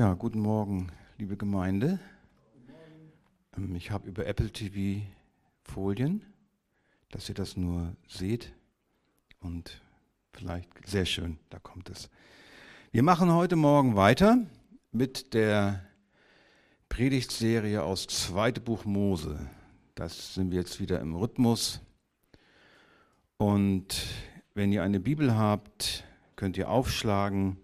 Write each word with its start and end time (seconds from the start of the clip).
Ja, 0.00 0.14
guten 0.14 0.40
Morgen, 0.40 0.90
liebe 1.18 1.36
Gemeinde. 1.36 2.00
Ähm, 3.54 3.74
ich 3.74 3.90
habe 3.90 4.08
über 4.08 4.24
Apple 4.24 4.50
TV 4.50 5.04
Folien, 5.62 6.24
dass 7.10 7.28
ihr 7.28 7.34
das 7.34 7.58
nur 7.58 7.94
seht 8.08 8.54
und 9.40 9.82
vielleicht 10.32 10.70
sehr 10.88 11.04
schön, 11.04 11.38
da 11.50 11.58
kommt 11.58 11.90
es. 11.90 12.08
Wir 12.92 13.02
machen 13.02 13.30
heute 13.30 13.56
Morgen 13.56 13.94
weiter 13.94 14.38
mit 14.90 15.34
der 15.34 15.84
Predigtserie 16.88 17.82
aus 17.82 18.06
Zweite 18.06 18.62
Buch 18.62 18.86
Mose. 18.86 19.50
Das 19.96 20.32
sind 20.32 20.50
wir 20.50 20.60
jetzt 20.60 20.80
wieder 20.80 20.98
im 21.00 21.14
Rhythmus. 21.14 21.82
Und 23.36 24.06
wenn 24.54 24.72
ihr 24.72 24.82
eine 24.82 24.98
Bibel 24.98 25.36
habt, 25.36 26.04
könnt 26.36 26.56
ihr 26.56 26.70
aufschlagen 26.70 27.58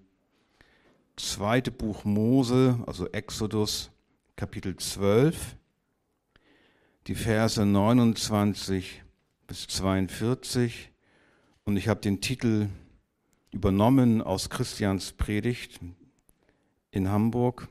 zweite 1.16 1.70
Buch 1.70 2.04
Mose, 2.04 2.78
also 2.86 3.08
Exodus, 3.08 3.90
Kapitel 4.36 4.76
12, 4.76 5.56
die 7.06 7.14
Verse 7.14 7.64
29 7.64 9.02
bis 9.46 9.66
42. 9.66 10.92
Und 11.64 11.76
ich 11.76 11.88
habe 11.88 12.00
den 12.00 12.20
Titel 12.20 12.68
übernommen 13.50 14.20
aus 14.20 14.50
Christians 14.50 15.12
Predigt 15.12 15.80
in 16.90 17.08
Hamburg. 17.08 17.68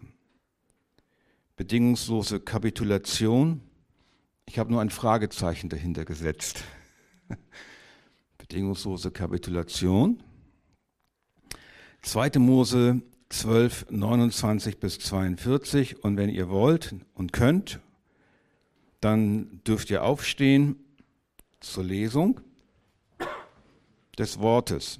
Bedingungslose 1.56 2.40
Kapitulation. 2.40 3.62
Ich 4.46 4.60
habe 4.60 4.72
nur 4.72 4.82
ein 4.82 4.90
Fragezeichen 4.90 5.70
dahinter 5.70 6.04
gesetzt. 6.04 6.64
Bedingungslose 8.38 9.12
Kapitulation. 9.12 10.22
2. 12.02 12.40
Mose 12.40 13.02
12, 13.40 13.88
29 13.90 14.80
bis 14.80 15.00
42. 15.00 16.04
Und 16.04 16.16
wenn 16.18 16.30
ihr 16.30 16.50
wollt 16.50 16.96
und 17.14 17.34
könnt, 17.34 17.80
dann 19.02 19.62
dürft 19.68 19.90
ihr 19.90 20.04
aufstehen 20.04 20.78
zur 21.60 21.84
Lesung 21.84 22.40
des 24.18 24.40
Wortes. 24.40 25.00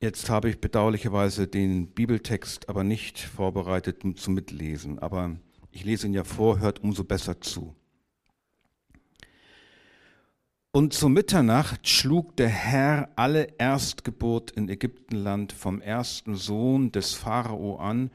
Jetzt 0.00 0.28
habe 0.28 0.50
ich 0.50 0.60
bedauerlicherweise 0.60 1.46
den 1.46 1.86
Bibeltext 1.86 2.68
aber 2.68 2.82
nicht 2.82 3.20
vorbereitet 3.20 4.02
zum 4.16 4.34
Mitlesen, 4.34 4.98
aber 4.98 5.36
ich 5.70 5.84
lese 5.84 6.08
ihn 6.08 6.12
ja 6.12 6.24
vor, 6.24 6.58
hört 6.58 6.82
umso 6.82 7.04
besser 7.04 7.40
zu. 7.40 7.76
Und 10.74 10.94
zur 10.94 11.10
Mitternacht 11.10 11.86
schlug 11.86 12.34
der 12.38 12.48
Herr 12.48 13.10
alle 13.14 13.48
Erstgeburt 13.58 14.52
in 14.52 14.70
Ägyptenland 14.70 15.52
vom 15.52 15.82
ersten 15.82 16.34
Sohn 16.34 16.90
des 16.90 17.12
Pharao 17.12 17.76
an, 17.76 18.10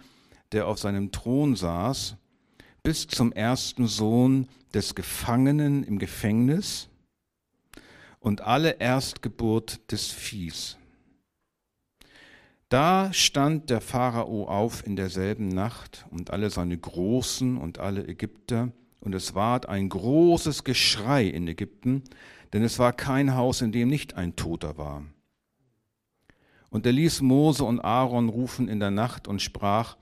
der 0.52 0.68
auf 0.68 0.80
seinem 0.80 1.12
Thron 1.12 1.56
saß, 1.56 2.16
bis 2.82 3.06
zum 3.06 3.32
ersten 3.32 3.86
Sohn 3.86 4.48
des 4.74 4.96
Gefangenen 4.96 5.84
im 5.84 6.00
Gefängnis 6.00 6.90
und 8.20 8.42
alle 8.42 8.80
Erstgeburt 8.80 9.92
des 9.92 10.08
Viehs. 10.08 10.78
Da 12.70 13.14
stand 13.14 13.70
der 13.70 13.82
Pharao 13.82 14.48
auf 14.48 14.84
in 14.84 14.96
derselben 14.96 15.50
Nacht 15.50 16.08
und 16.10 16.32
alle 16.32 16.50
seine 16.50 16.78
Großen 16.78 17.56
und 17.56 17.78
alle 17.78 18.08
Ägypter, 18.08 18.72
und 19.00 19.14
es 19.14 19.36
ward 19.36 19.70
ein 19.70 19.90
großes 19.90 20.64
Geschrei 20.64 21.28
in 21.28 21.48
Ägypten, 21.48 22.04
denn 22.54 22.64
es 22.64 22.80
war 22.80 22.94
kein 22.94 23.36
Haus, 23.36 23.62
in 23.62 23.72
dem 23.72 23.90
nicht 23.90 24.16
ein 24.16 24.36
Toter 24.36 24.78
war. 24.78 25.04
Und 26.70 26.86
er 26.86 26.92
ließ 26.92 27.22
Mose 27.22 27.64
und 27.64 27.80
Aaron 27.80 28.30
rufen 28.30 28.68
in 28.68 28.80
der 28.80 28.92
Nacht 28.92 29.28
und 29.28 29.42
sprach, 29.42 29.98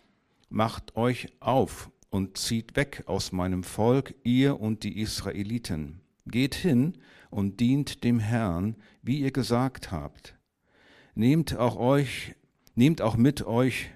Macht 0.49 0.95
euch 0.95 1.27
auf 1.39 1.91
und 2.09 2.37
zieht 2.37 2.75
weg 2.75 3.03
aus 3.07 3.31
meinem 3.31 3.63
Volk, 3.63 4.15
ihr 4.23 4.59
und 4.59 4.83
die 4.83 4.99
Israeliten. 4.99 6.01
Geht 6.27 6.55
hin 6.55 6.97
und 7.29 7.59
dient 7.59 8.03
dem 8.03 8.19
Herrn, 8.19 8.75
wie 9.01 9.19
ihr 9.19 9.31
gesagt 9.31 9.91
habt. 9.91 10.35
Nehmt 11.13 11.57
auch 11.57 11.75
euch, 11.75 12.35
nehmt 12.75 13.01
auch 13.01 13.17
mit 13.17 13.45
euch, 13.45 13.89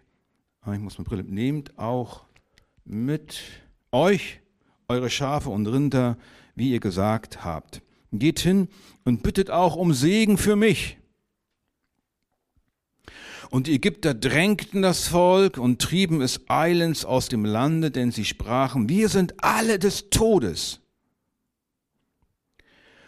ah, 0.61 0.73
ich 0.73 0.79
muss 0.79 0.97
meine 0.97 1.07
Brille, 1.07 1.23
nehmt 1.23 1.77
auch 1.77 2.25
mit 2.83 3.41
euch 3.91 4.41
eure 4.87 5.09
Schafe 5.09 5.49
und 5.49 5.67
Rinder, 5.67 6.17
wie 6.55 6.71
ihr 6.71 6.79
gesagt 6.79 7.45
habt. 7.45 7.81
Geht 8.11 8.39
hin 8.39 8.67
und 9.05 9.23
bittet 9.23 9.49
auch 9.49 9.75
um 9.75 9.93
Segen 9.93 10.37
für 10.37 10.55
mich. 10.55 10.97
Und 13.49 13.67
die 13.67 13.73
Ägypter 13.73 14.13
drängten 14.13 14.81
das 14.81 15.07
Volk 15.07 15.57
und 15.57 15.81
trieben 15.81 16.21
es 16.21 16.41
eilends 16.49 17.03
aus 17.03 17.29
dem 17.29 17.45
Lande, 17.45 17.89
denn 17.89 18.11
sie 18.11 18.25
sprachen, 18.25 18.89
wir 18.89 19.09
sind 19.09 19.43
alle 19.43 19.79
des 19.79 20.09
Todes. 20.11 20.81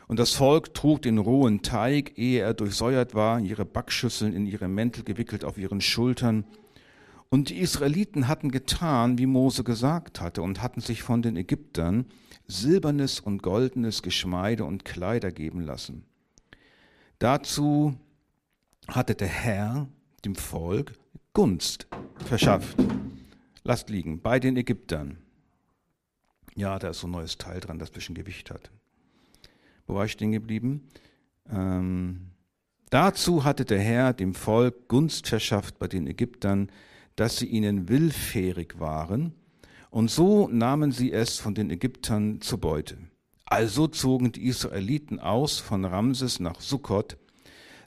Und 0.08 0.20
das 0.20 0.34
Volk 0.34 0.74
trug 0.74 1.04
den 1.04 1.20
rohen 1.20 1.62
Teig, 1.62 2.18
ehe 2.18 2.42
er 2.42 2.54
durchsäuert 2.54 3.14
war, 3.14 3.40
ihre 3.40 3.66
Backschüsseln 3.66 4.34
in 4.34 4.46
ihre 4.46 4.68
Mäntel 4.68 5.04
gewickelt 5.04 5.46
auf 5.46 5.58
ihren 5.58 5.80
Schultern. 5.80 6.44
Und 7.30 7.50
die 7.50 7.60
Israeliten 7.60 8.28
hatten 8.28 8.52
getan, 8.52 9.18
wie 9.20 9.26
Mose 9.26 9.64
gesagt 9.64 10.20
hatte, 10.20 10.42
und 10.42 10.62
hatten 10.62 10.82
sich 10.82 11.02
von 11.02 11.22
den 11.22 11.38
Ägyptern 11.38 12.06
silbernes 12.48 13.20
und 13.20 13.42
goldenes 13.42 14.02
Geschmeide 14.02 14.66
und 14.66 14.86
Kleider 14.86 15.32
geben 15.32 15.62
lassen. 15.62 16.06
Dazu 17.20 17.96
hatte 18.88 19.16
der 19.16 19.28
Herr 19.28 19.88
dem 20.26 20.36
Volk 20.36 20.94
Gunst 21.34 21.88
verschafft. 22.26 22.78
Lasst 23.64 23.90
liegen, 23.90 24.22
bei 24.22 24.40
den 24.40 24.58
Ägyptern. 24.58 25.18
Ja, 26.56 26.80
da 26.80 26.90
ist 26.90 27.00
so 27.00 27.08
ein 27.08 27.12
neues 27.12 27.38
Teil 27.38 27.60
dran, 27.60 27.80
das 27.80 27.90
ein 27.90 27.94
bisschen 27.94 28.16
Gewicht 28.16 28.52
hat. 28.52 28.72
Wo 29.88 29.96
war 29.96 30.06
ich 30.06 30.12
stehen 30.12 30.32
geblieben? 30.32 30.88
Ähm, 31.50 32.32
dazu 32.90 33.44
hatte 33.44 33.66
der 33.66 33.80
Herr 33.80 34.14
dem 34.14 34.34
Volk 34.34 34.88
Gunst 34.88 35.28
verschafft 35.28 35.80
bei 35.80 35.88
den 35.88 36.08
Ägyptern, 36.08 36.72
dass 37.16 37.38
sie 37.38 37.48
ihnen 37.48 37.88
willfährig 37.88 38.80
waren 38.80 39.34
und 39.92 40.10
so 40.10 40.48
nahmen 40.48 40.92
sie 40.92 41.12
es 41.12 41.38
von 41.38 41.54
den 41.54 41.70
Ägyptern 41.70 42.42
zur 42.42 42.60
Beute. 42.60 42.98
Also 43.46 43.88
zogen 43.88 44.32
die 44.32 44.48
Israeliten 44.48 45.20
aus 45.20 45.60
von 45.60 45.84
Ramses 45.84 46.40
nach 46.40 46.62
Sukkot, 46.62 47.18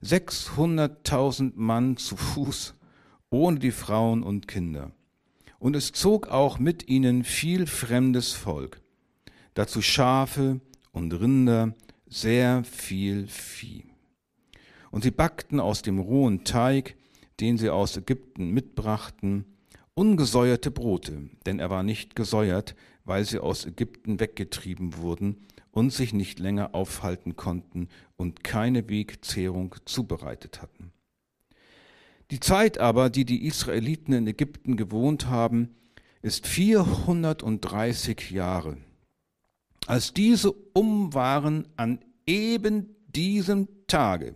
600.000 0.05 1.53
Mann 1.57 1.97
zu 1.97 2.17
Fuß, 2.17 2.75
ohne 3.31 3.59
die 3.59 3.71
Frauen 3.71 4.23
und 4.23 4.47
Kinder. 4.47 4.93
Und 5.59 5.75
es 5.75 5.93
zog 5.93 6.29
auch 6.29 6.59
mit 6.59 6.89
ihnen 6.89 7.25
viel 7.25 7.67
fremdes 7.67 8.33
Volk, 8.33 8.83
dazu 9.55 9.81
Schafe 9.81 10.61
und 10.93 11.13
Rinder, 11.15 11.75
sehr 12.07 12.65
viel 12.65 13.27
Vieh. 13.29 13.87
Und 14.91 15.05
sie 15.05 15.11
backten 15.11 15.59
aus 15.59 15.81
dem 15.81 15.99
rohen 15.99 16.45
Teig, 16.45 16.97
den 17.41 17.57
sie 17.57 17.71
aus 17.71 17.97
Ägypten 17.97 18.51
mitbrachten, 18.51 19.47
ungesäuerte 19.95 20.71
Brote, 20.71 21.31
denn 21.47 21.59
er 21.59 21.71
war 21.71 21.83
nicht 21.83 22.17
gesäuert, 22.17 22.75
weil 23.05 23.25
sie 23.25 23.39
aus 23.39 23.65
Ägypten 23.65 24.21
weggetrieben 24.21 24.97
wurden 24.97 25.47
und 25.71 25.93
sich 25.93 26.13
nicht 26.13 26.39
länger 26.39 26.75
aufhalten 26.75 27.37
konnten 27.37 27.89
und 28.17 28.45
keine 28.45 28.89
Wegzehrung 28.89 29.75
zubereitet 29.85 30.63
hatten. 30.63 30.93
Die 32.31 32.41
Zeit 32.41 32.79
aber, 32.79 33.11
die 33.11 33.25
die 33.25 33.45
Israeliten 33.47 34.13
in 34.13 34.27
Ägypten 34.27 34.77
gewohnt 34.77 35.27
haben, 35.27 35.75
ist 36.23 36.47
430 36.47 38.31
Jahre. 38.31 38.79
Als 39.87 40.15
diese 40.15 40.53
um 40.53 41.13
waren 41.13 41.69
an 41.77 42.01
eben 42.27 42.97
diesem 43.09 43.69
Tage, 43.87 44.35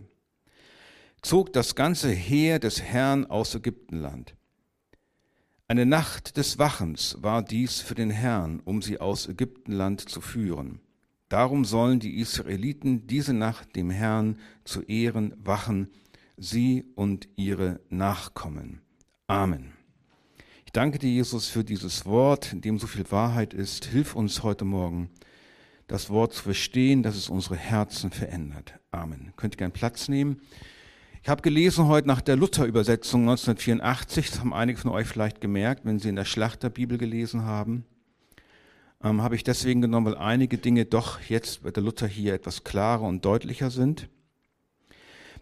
zog 1.23 1.51
das 1.51 1.73
ganze 1.73 2.11
Heer 2.11 2.59
des 2.59 2.81
Herrn 2.81 3.25
aus 3.25 3.55
Ägyptenland. 3.55 4.35
Eine 5.71 5.85
Nacht 5.85 6.37
des 6.37 6.57
Wachens 6.57 7.17
war 7.21 7.43
dies 7.43 7.79
für 7.79 7.93
den 7.93 8.09
Herrn, 8.09 8.59
um 8.65 8.81
sie 8.81 8.99
aus 8.99 9.27
Ägyptenland 9.27 10.09
zu 10.09 10.19
führen. 10.19 10.79
Darum 11.29 11.63
sollen 11.63 11.99
die 11.99 12.17
Israeliten 12.17 13.05
diese 13.05 13.33
Nacht 13.33 13.75
dem 13.75 13.91
Herrn 13.91 14.39
zu 14.63 14.81
Ehren 14.81 15.35
wachen, 15.37 15.89
sie 16.37 16.85
und 16.95 17.29
ihre 17.35 17.81
Nachkommen. 17.89 18.81
Amen. 19.27 19.73
Ich 20.65 20.71
danke 20.71 20.97
dir, 20.97 21.11
Jesus, 21.11 21.49
für 21.49 21.63
dieses 21.63 22.07
Wort, 22.07 22.51
in 22.51 22.61
dem 22.61 22.79
so 22.79 22.87
viel 22.87 23.05
Wahrheit 23.11 23.53
ist. 23.53 23.85
Hilf 23.85 24.15
uns 24.15 24.41
heute 24.41 24.65
Morgen, 24.65 25.11
das 25.85 26.09
Wort 26.09 26.33
zu 26.33 26.41
verstehen, 26.41 27.03
dass 27.03 27.15
es 27.15 27.29
unsere 27.29 27.57
Herzen 27.57 28.09
verändert. 28.09 28.73
Amen. 28.89 29.33
Könnt 29.35 29.53
ihr 29.53 29.59
gern 29.59 29.71
Platz 29.71 30.09
nehmen? 30.09 30.41
Ich 31.21 31.27
habe 31.27 31.41
gelesen 31.41 31.87
heute 31.87 32.07
nach 32.07 32.21
der 32.21 32.37
Luther-Übersetzung 32.37 33.21
1984, 33.23 34.29
das 34.29 34.39
haben 34.39 34.53
einige 34.53 34.79
von 34.79 34.91
euch 34.91 35.05
vielleicht 35.05 35.41
gemerkt, 35.41 35.83
wenn 35.83 35.99
sie 35.99 36.07
in 36.07 36.15
der 36.15 36.23
Schlachterbibel 36.23 36.97
gelesen 36.97 37.43
haben, 37.43 37.83
ähm, 39.03 39.21
habe 39.21 39.35
ich 39.35 39.43
deswegen 39.43 39.81
genommen, 39.81 40.05
weil 40.05 40.17
einige 40.17 40.57
Dinge 40.57 40.85
doch 40.85 41.19
jetzt 41.21 41.63
bei 41.63 41.71
der 41.71 41.83
Luther 41.83 42.07
hier 42.07 42.33
etwas 42.33 42.63
klarer 42.63 43.03
und 43.03 43.25
deutlicher 43.25 43.69
sind. 43.69 44.07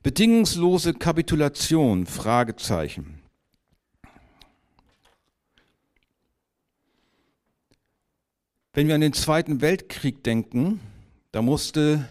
Bedingungslose 0.01 0.95
Kapitulation, 0.95 2.07
Fragezeichen. 2.07 3.21
Wenn 8.73 8.87
wir 8.87 8.95
an 8.95 9.01
den 9.01 9.13
Zweiten 9.13 9.61
Weltkrieg 9.61 10.23
denken, 10.23 10.79
da 11.31 11.43
musste 11.43 12.09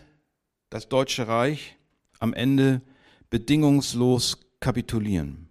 das 0.70 0.88
Deutsche 0.88 1.26
Reich 1.26 1.76
am 2.20 2.32
Ende 2.32 2.80
bedingungslos 3.30 4.38
kapitulieren. 4.60 5.48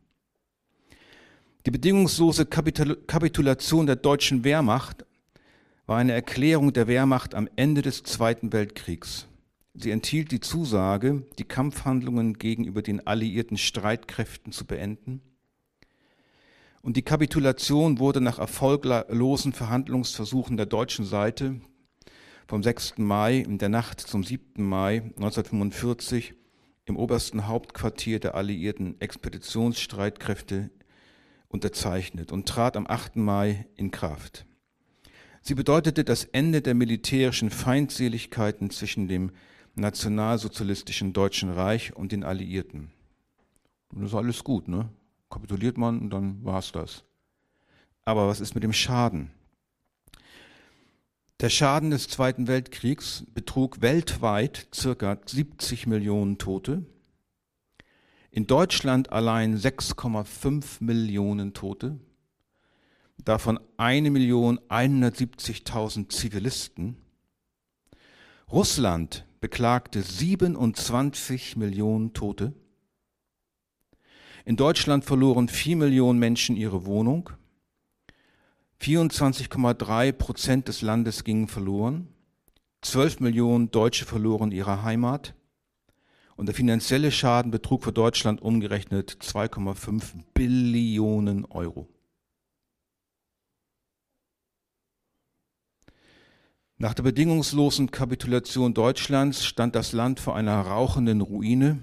Die 1.65 1.71
bedingungslose 1.71 2.45
Kapitulation 2.45 3.87
der 3.87 3.95
deutschen 3.95 4.43
Wehrmacht 4.43 5.05
war 5.87 5.97
eine 5.97 6.13
Erklärung 6.13 6.73
der 6.73 6.87
Wehrmacht 6.87 7.33
am 7.33 7.49
Ende 7.55 7.81
des 7.81 8.03
Zweiten 8.03 8.53
Weltkriegs. 8.53 9.27
Sie 9.73 9.91
enthielt 9.91 10.31
die 10.31 10.39
Zusage, 10.39 11.23
die 11.37 11.43
Kampfhandlungen 11.43 12.35
gegenüber 12.35 12.81
den 12.81 13.05
alliierten 13.05 13.57
Streitkräften 13.57 14.51
zu 14.51 14.65
beenden. 14.65 15.21
Und 16.81 16.97
die 16.97 17.01
Kapitulation 17.01 17.99
wurde 17.99 18.21
nach 18.21 18.37
erfolglosen 18.37 19.53
Verhandlungsversuchen 19.53 20.55
der 20.55 20.67
deutschen 20.67 21.03
Seite 21.03 21.59
vom 22.47 22.61
6. 22.61 22.99
Mai 22.99 23.39
in 23.39 23.57
der 23.57 23.69
Nacht 23.69 23.99
zum 23.99 24.23
7. 24.23 24.63
Mai 24.63 25.01
1945 25.17 26.35
im 26.85 26.97
obersten 26.97 27.47
Hauptquartier 27.47 28.19
der 28.19 28.35
alliierten 28.35 28.99
Expeditionsstreitkräfte 29.01 30.69
unterzeichnet 31.47 32.31
und 32.31 32.47
trat 32.47 32.77
am 32.77 32.87
8. 32.87 33.17
Mai 33.17 33.67
in 33.75 33.91
Kraft. 33.91 34.45
Sie 35.41 35.55
bedeutete 35.55 36.03
das 36.03 36.23
Ende 36.23 36.61
der 36.61 36.73
militärischen 36.73 37.49
Feindseligkeiten 37.49 38.69
zwischen 38.69 39.07
dem 39.07 39.31
nationalsozialistischen 39.75 41.13
Deutschen 41.13 41.51
Reich 41.51 41.95
und 41.95 42.11
den 42.11 42.23
Alliierten. 42.23 42.91
Und 43.93 44.01
das 44.01 44.11
ist 44.11 44.15
alles 44.15 44.43
gut, 44.43 44.67
ne? 44.67 44.89
Kapituliert 45.29 45.77
man 45.77 45.99
und 45.99 46.09
dann 46.11 46.43
war 46.43 46.59
es 46.59 46.71
das. 46.71 47.03
Aber 48.05 48.27
was 48.27 48.39
ist 48.39 48.53
mit 48.55 48.63
dem 48.63 48.73
Schaden? 48.73 49.31
Der 51.45 51.51
Schaden 51.51 51.91
des 51.91 52.07
Zweiten 52.07 52.47
Weltkriegs 52.47 53.23
betrug 53.35 53.83
weltweit 53.83 54.67
circa 54.73 55.19
70 55.23 55.85
Millionen 55.85 56.39
Tote. 56.39 56.83
In 58.31 58.47
Deutschland 58.47 59.11
allein 59.11 59.55
6,5 59.55 60.83
Millionen 60.83 61.53
Tote, 61.53 61.99
davon 63.23 63.59
1.170.000 63.77 66.09
Zivilisten. 66.09 66.97
Russland 68.51 69.27
beklagte 69.39 70.01
27 70.01 71.57
Millionen 71.57 72.13
Tote. 72.13 72.53
In 74.45 74.55
Deutschland 74.55 75.05
verloren 75.05 75.47
4 75.47 75.75
Millionen 75.75 76.17
Menschen 76.17 76.55
ihre 76.55 76.87
Wohnung. 76.87 77.29
24,3 78.85 80.11
Prozent 80.11 80.67
des 80.67 80.83
Landes 80.83 81.23
gingen 81.23 81.47
verloren. 81.47 82.07
12 82.81 83.19
Millionen 83.19 83.71
Deutsche 83.71 84.05
verloren 84.05 84.51
ihre 84.51 84.83
Heimat. 84.83 85.33
Und 86.35 86.45
der 86.45 86.53
finanzielle 86.53 87.11
Schaden 87.11 87.49
betrug 87.49 87.83
für 87.83 87.91
Deutschland 87.91 88.43
umgerechnet 88.43 89.17
2,5 89.21 90.03
Billionen 90.35 91.45
Euro. 91.45 91.89
Nach 96.77 96.93
der 96.93 97.03
bedingungslosen 97.03 97.89
Kapitulation 97.89 98.75
Deutschlands 98.75 99.45
stand 99.45 99.73
das 99.75 99.93
Land 99.93 100.19
vor 100.19 100.35
einer 100.35 100.61
rauchenden 100.61 101.21
Ruine, 101.21 101.79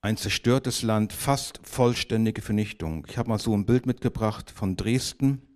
ein 0.00 0.16
zerstörtes 0.16 0.82
Land, 0.82 1.12
fast 1.12 1.60
vollständige 1.62 2.42
Vernichtung. 2.42 3.06
Ich 3.08 3.18
habe 3.18 3.28
mal 3.28 3.38
so 3.38 3.54
ein 3.54 3.66
Bild 3.66 3.86
mitgebracht 3.86 4.50
von 4.50 4.74
Dresden 4.74 5.46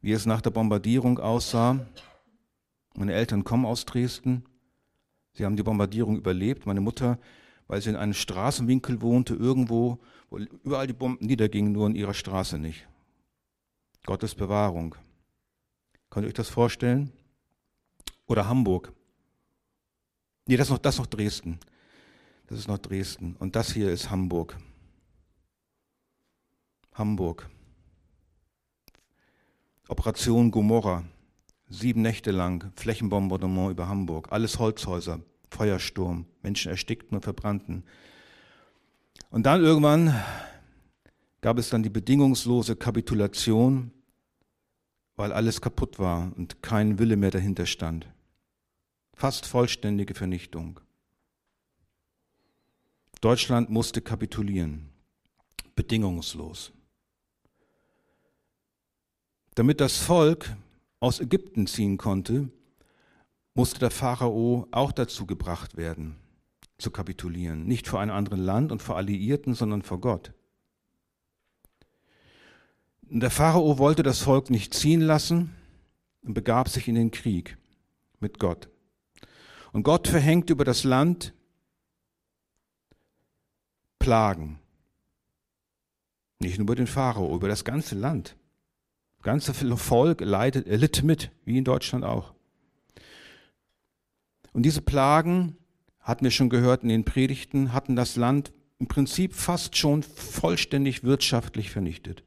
wie 0.00 0.12
es 0.12 0.26
nach 0.26 0.40
der 0.40 0.50
Bombardierung 0.50 1.18
aussah. 1.18 1.86
Meine 2.94 3.12
Eltern 3.12 3.44
kommen 3.44 3.66
aus 3.66 3.84
Dresden. 3.84 4.44
Sie 5.32 5.44
haben 5.44 5.56
die 5.56 5.62
Bombardierung 5.62 6.16
überlebt. 6.16 6.66
Meine 6.66 6.80
Mutter, 6.80 7.18
weil 7.66 7.80
sie 7.80 7.90
in 7.90 7.96
einem 7.96 8.14
Straßenwinkel 8.14 9.00
wohnte, 9.02 9.34
irgendwo, 9.34 9.98
wo 10.30 10.38
überall 10.38 10.86
die 10.86 10.92
Bomben 10.92 11.24
niedergingen, 11.24 11.72
nur 11.72 11.86
in 11.86 11.94
ihrer 11.94 12.14
Straße 12.14 12.58
nicht. 12.58 12.88
Gottes 14.04 14.34
Bewahrung. 14.34 14.94
Könnt 16.10 16.24
ihr 16.24 16.28
euch 16.28 16.34
das 16.34 16.48
vorstellen? 16.48 17.12
Oder 18.26 18.48
Hamburg. 18.48 18.92
Nee, 20.46 20.56
das 20.56 20.68
ist 20.68 20.72
noch, 20.72 20.78
das 20.78 20.94
ist 20.94 20.98
noch 21.00 21.06
Dresden. 21.06 21.58
Das 22.46 22.58
ist 22.58 22.68
noch 22.68 22.78
Dresden. 22.78 23.36
Und 23.38 23.54
das 23.54 23.72
hier 23.72 23.90
ist 23.90 24.10
Hamburg. 24.10 24.56
Hamburg. 26.94 27.48
Operation 29.88 30.50
Gomorra, 30.50 31.04
sieben 31.68 32.02
Nächte 32.02 32.30
lang 32.30 32.72
Flächenbombardement 32.76 33.70
über 33.70 33.88
Hamburg, 33.88 34.28
alles 34.30 34.58
Holzhäuser, 34.58 35.20
Feuersturm, 35.50 36.26
Menschen 36.42 36.70
erstickten 36.70 37.16
und 37.16 37.22
verbrannten. 37.22 37.84
Und 39.30 39.46
dann 39.46 39.62
irgendwann 39.62 40.14
gab 41.40 41.58
es 41.58 41.70
dann 41.70 41.82
die 41.82 41.90
bedingungslose 41.90 42.76
Kapitulation, 42.76 43.90
weil 45.16 45.32
alles 45.32 45.60
kaputt 45.60 45.98
war 45.98 46.32
und 46.36 46.62
kein 46.62 46.98
Wille 46.98 47.16
mehr 47.16 47.30
dahinter 47.30 47.66
stand. 47.66 48.06
Fast 49.14 49.46
vollständige 49.46 50.14
Vernichtung. 50.14 50.80
Deutschland 53.20 53.68
musste 53.68 54.00
kapitulieren, 54.00 54.90
bedingungslos. 55.74 56.72
Damit 59.58 59.80
das 59.80 59.96
Volk 59.96 60.54
aus 61.00 61.18
Ägypten 61.18 61.66
ziehen 61.66 61.96
konnte, 61.96 62.48
musste 63.54 63.80
der 63.80 63.90
Pharao 63.90 64.68
auch 64.70 64.92
dazu 64.92 65.26
gebracht 65.26 65.76
werden, 65.76 66.14
zu 66.78 66.92
kapitulieren. 66.92 67.64
Nicht 67.64 67.88
vor 67.88 67.98
einem 67.98 68.12
anderen 68.12 68.38
Land 68.38 68.70
und 68.70 68.82
vor 68.82 68.96
Alliierten, 68.96 69.54
sondern 69.54 69.82
vor 69.82 70.00
Gott. 70.00 70.32
Der 73.02 73.32
Pharao 73.32 73.78
wollte 73.78 74.04
das 74.04 74.20
Volk 74.20 74.48
nicht 74.48 74.74
ziehen 74.74 75.00
lassen 75.00 75.56
und 76.22 76.34
begab 76.34 76.68
sich 76.68 76.86
in 76.86 76.94
den 76.94 77.10
Krieg 77.10 77.58
mit 78.20 78.38
Gott. 78.38 78.68
Und 79.72 79.82
Gott 79.82 80.06
verhängt 80.06 80.50
über 80.50 80.64
das 80.64 80.84
Land 80.84 81.34
Plagen. 83.98 84.60
Nicht 86.38 86.58
nur 86.58 86.66
über 86.66 86.76
den 86.76 86.86
Pharao, 86.86 87.34
über 87.34 87.48
das 87.48 87.64
ganze 87.64 87.96
Land 87.96 88.37
ganze 89.28 89.52
Volk 89.52 90.22
leidet, 90.22 90.66
litt 90.66 91.02
mit, 91.02 91.30
wie 91.44 91.58
in 91.58 91.64
Deutschland 91.64 92.02
auch. 92.02 92.32
Und 94.54 94.62
diese 94.62 94.80
Plagen, 94.80 95.58
hatten 96.00 96.24
wir 96.24 96.30
schon 96.30 96.48
gehört 96.48 96.82
in 96.82 96.88
den 96.88 97.04
Predigten, 97.04 97.74
hatten 97.74 97.94
das 97.94 98.16
Land 98.16 98.52
im 98.78 98.88
Prinzip 98.88 99.34
fast 99.34 99.76
schon 99.76 100.02
vollständig 100.02 101.04
wirtschaftlich 101.04 101.70
vernichtet. 101.70 102.24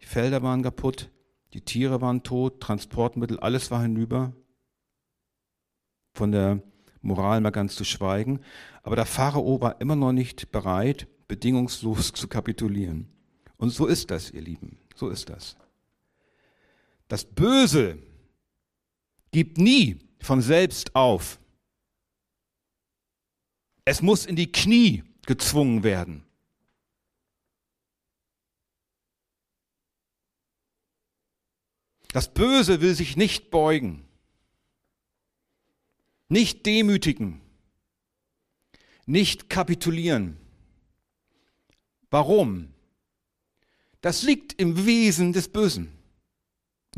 Die 0.00 0.06
Felder 0.06 0.42
waren 0.42 0.64
kaputt, 0.64 1.08
die 1.54 1.60
Tiere 1.60 2.00
waren 2.00 2.24
tot, 2.24 2.60
Transportmittel, 2.60 3.38
alles 3.38 3.70
war 3.70 3.82
hinüber. 3.82 4.32
Von 6.14 6.32
der 6.32 6.60
Moral 7.00 7.40
mal 7.40 7.50
ganz 7.50 7.76
zu 7.76 7.84
schweigen. 7.84 8.40
Aber 8.82 8.96
der 8.96 9.06
Pharao 9.06 9.60
war 9.60 9.80
immer 9.80 9.94
noch 9.94 10.12
nicht 10.12 10.50
bereit, 10.50 11.06
bedingungslos 11.28 12.12
zu 12.14 12.26
kapitulieren. 12.26 13.06
Und 13.56 13.70
so 13.70 13.86
ist 13.86 14.10
das, 14.10 14.32
ihr 14.32 14.42
Lieben. 14.42 14.78
So 14.96 15.08
ist 15.08 15.28
das. 15.28 15.56
Das 17.08 17.24
Böse 17.24 17.98
gibt 19.30 19.58
nie 19.58 19.98
von 20.20 20.42
selbst 20.42 20.94
auf. 20.94 21.40
Es 23.84 24.02
muss 24.02 24.26
in 24.26 24.36
die 24.36 24.52
Knie 24.52 25.02
gezwungen 25.24 25.82
werden. 25.82 26.22
Das 32.12 32.32
Böse 32.32 32.80
will 32.80 32.94
sich 32.94 33.16
nicht 33.16 33.50
beugen, 33.50 34.04
nicht 36.28 36.64
demütigen, 36.66 37.40
nicht 39.06 39.48
kapitulieren. 39.48 40.38
Warum? 42.10 42.72
Das 44.00 44.22
liegt 44.22 44.54
im 44.60 44.86
Wesen 44.86 45.32
des 45.32 45.48
Bösen 45.48 45.97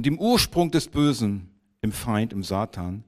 und 0.01 0.07
dem 0.07 0.19
Ursprung 0.19 0.71
des 0.71 0.89
Bösen 0.89 1.51
im 1.83 1.93
Feind, 1.93 2.33
im 2.33 2.43
Satan. 2.43 3.05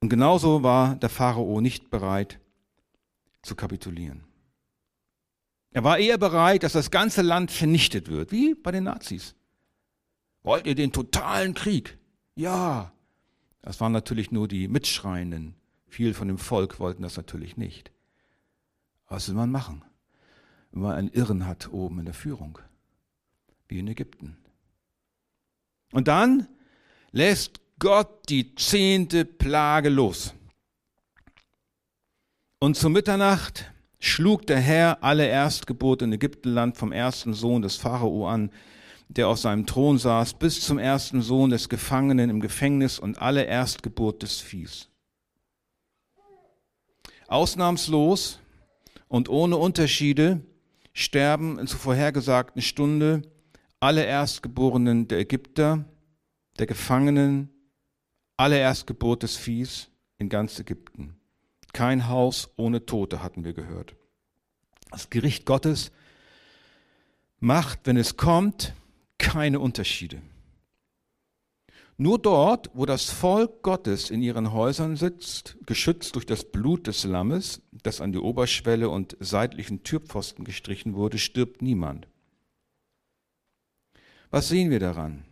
Und 0.00 0.10
genauso 0.10 0.62
war 0.62 0.94
der 0.94 1.08
Pharao 1.08 1.60
nicht 1.60 1.90
bereit 1.90 2.38
zu 3.42 3.56
kapitulieren. 3.56 4.22
Er 5.72 5.82
war 5.82 5.98
eher 5.98 6.18
bereit, 6.18 6.62
dass 6.62 6.74
das 6.74 6.92
ganze 6.92 7.22
Land 7.22 7.50
vernichtet 7.50 8.06
wird, 8.06 8.30
wie 8.30 8.54
bei 8.54 8.70
den 8.70 8.84
Nazis. 8.84 9.34
Wollt 10.44 10.68
ihr 10.68 10.76
den 10.76 10.92
totalen 10.92 11.54
Krieg? 11.54 11.98
Ja. 12.36 12.92
Das 13.60 13.80
waren 13.80 13.90
natürlich 13.90 14.30
nur 14.30 14.46
die 14.46 14.68
Mitschreienden. 14.68 15.56
Viele 15.88 16.14
von 16.14 16.28
dem 16.28 16.38
Volk 16.38 16.78
wollten 16.78 17.02
das 17.02 17.16
natürlich 17.16 17.56
nicht. 17.56 17.90
Was 19.08 19.26
will 19.26 19.34
man 19.34 19.50
machen, 19.50 19.82
wenn 20.70 20.82
man 20.82 20.94
einen 20.94 21.08
Irren 21.08 21.44
hat 21.44 21.72
oben 21.72 21.98
in 21.98 22.04
der 22.04 22.14
Führung? 22.14 22.60
Wie 23.68 23.78
in 23.78 23.88
Ägypten. 23.88 24.36
Und 25.92 26.08
dann 26.08 26.48
lässt 27.12 27.60
Gott 27.78 28.28
die 28.28 28.54
zehnte 28.54 29.24
Plage 29.24 29.88
los. 29.88 30.34
Und 32.58 32.76
zur 32.76 32.90
Mitternacht 32.90 33.72
schlug 34.00 34.46
der 34.46 34.60
Herr 34.60 35.02
alle 35.02 35.26
Erstgeburt 35.26 36.02
in 36.02 36.12
Ägyptenland 36.12 36.76
vom 36.76 36.92
ersten 36.92 37.34
Sohn 37.34 37.62
des 37.62 37.76
Pharao 37.76 38.26
an, 38.26 38.50
der 39.08 39.28
auf 39.28 39.38
seinem 39.38 39.66
Thron 39.66 39.98
saß, 39.98 40.34
bis 40.34 40.60
zum 40.60 40.78
ersten 40.78 41.22
Sohn 41.22 41.50
des 41.50 41.68
Gefangenen 41.68 42.30
im 42.30 42.40
Gefängnis 42.40 42.98
und 42.98 43.20
alle 43.20 43.44
Erstgeburt 43.44 44.22
des 44.22 44.40
Viehs. 44.40 44.88
Ausnahmslos 47.28 48.40
und 49.08 49.28
ohne 49.28 49.56
Unterschiede 49.56 50.40
sterben 50.92 51.66
zur 51.66 51.78
vorhergesagten 51.78 52.62
Stunde 52.62 53.22
alle 53.84 54.06
Erstgeborenen 54.06 55.08
der 55.08 55.18
Ägypter, 55.18 55.84
der 56.58 56.64
Gefangenen, 56.64 57.50
alle 58.38 58.56
Erstgeburt 58.56 59.22
des 59.22 59.36
Viehs 59.36 59.90
in 60.16 60.30
ganz 60.30 60.58
Ägypten. 60.58 61.16
Kein 61.74 62.08
Haus 62.08 62.48
ohne 62.56 62.86
Tote 62.86 63.22
hatten 63.22 63.44
wir 63.44 63.52
gehört. 63.52 63.94
Das 64.90 65.10
Gericht 65.10 65.44
Gottes 65.44 65.92
macht, 67.40 67.80
wenn 67.84 67.98
es 67.98 68.16
kommt, 68.16 68.72
keine 69.18 69.60
Unterschiede. 69.60 70.22
Nur 71.98 72.18
dort, 72.18 72.70
wo 72.72 72.86
das 72.86 73.10
Volk 73.10 73.62
Gottes 73.62 74.08
in 74.08 74.22
ihren 74.22 74.54
Häusern 74.54 74.96
sitzt, 74.96 75.58
geschützt 75.66 76.14
durch 76.14 76.24
das 76.24 76.50
Blut 76.50 76.86
des 76.86 77.04
Lammes, 77.04 77.60
das 77.82 78.00
an 78.00 78.12
die 78.12 78.18
Oberschwelle 78.18 78.88
und 78.88 79.14
seitlichen 79.20 79.82
Türpfosten 79.82 80.46
gestrichen 80.46 80.94
wurde, 80.94 81.18
stirbt 81.18 81.60
niemand. 81.60 82.08
Was 84.34 84.48
sehen 84.48 84.70
wir 84.70 84.80
daran? 84.80 85.22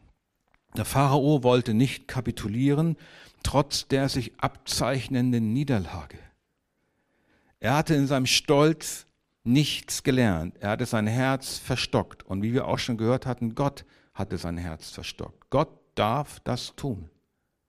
Der 0.77 0.85
Pharao 0.85 1.43
wollte 1.43 1.75
nicht 1.75 2.07
kapitulieren, 2.07 2.97
trotz 3.43 3.89
der 3.89 4.09
sich 4.09 4.31
abzeichnenden 4.39 5.53
Niederlage. 5.53 6.19
Er 7.59 7.75
hatte 7.75 7.97
in 7.97 8.07
seinem 8.07 8.27
Stolz 8.27 9.07
nichts 9.43 10.05
gelernt. 10.05 10.55
Er 10.61 10.71
hatte 10.71 10.87
sein 10.87 11.09
Herz 11.09 11.59
verstockt. 11.59 12.23
Und 12.23 12.43
wie 12.43 12.53
wir 12.53 12.69
auch 12.69 12.79
schon 12.79 12.97
gehört 12.97 13.27
hatten, 13.27 13.57
Gott 13.57 13.85
hatte 14.15 14.39
sein 14.39 14.57
Herz 14.57 14.91
verstockt. 14.91 15.51
Gott 15.51 15.81
darf 15.97 16.39
das 16.39 16.77
tun. 16.77 17.11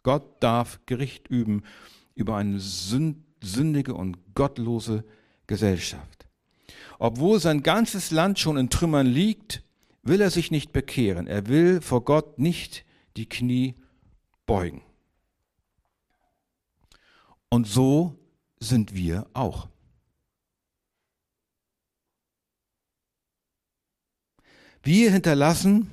Gott 0.03 0.35
darf 0.39 0.81
Gericht 0.85 1.29
üben 1.29 1.63
über 2.13 2.37
eine 2.37 2.59
sündige 2.59 3.95
und 3.95 4.35
gottlose 4.35 5.03
Gesellschaft. 5.47 6.27
Obwohl 6.99 7.39
sein 7.39 7.63
ganzes 7.63 8.11
Land 8.11 8.37
schon 8.37 8.55
in 8.55 8.69
Trümmern 8.69 9.07
liegt, 9.07 9.63
will 10.03 10.21
er 10.21 10.29
sich 10.29 10.51
nicht 10.51 10.71
bekehren. 10.73 11.27
Er 11.27 11.47
will 11.47 11.81
vor 11.81 12.03
Gott 12.03 12.37
nicht 12.37 12.85
die 13.17 13.27
Knie 13.27 13.75
beugen. 14.45 14.83
Und 17.49 17.67
so 17.67 18.19
sind 18.59 18.93
wir 18.93 19.27
auch. 19.33 19.69
Wir 24.81 25.11
hinterlassen 25.11 25.91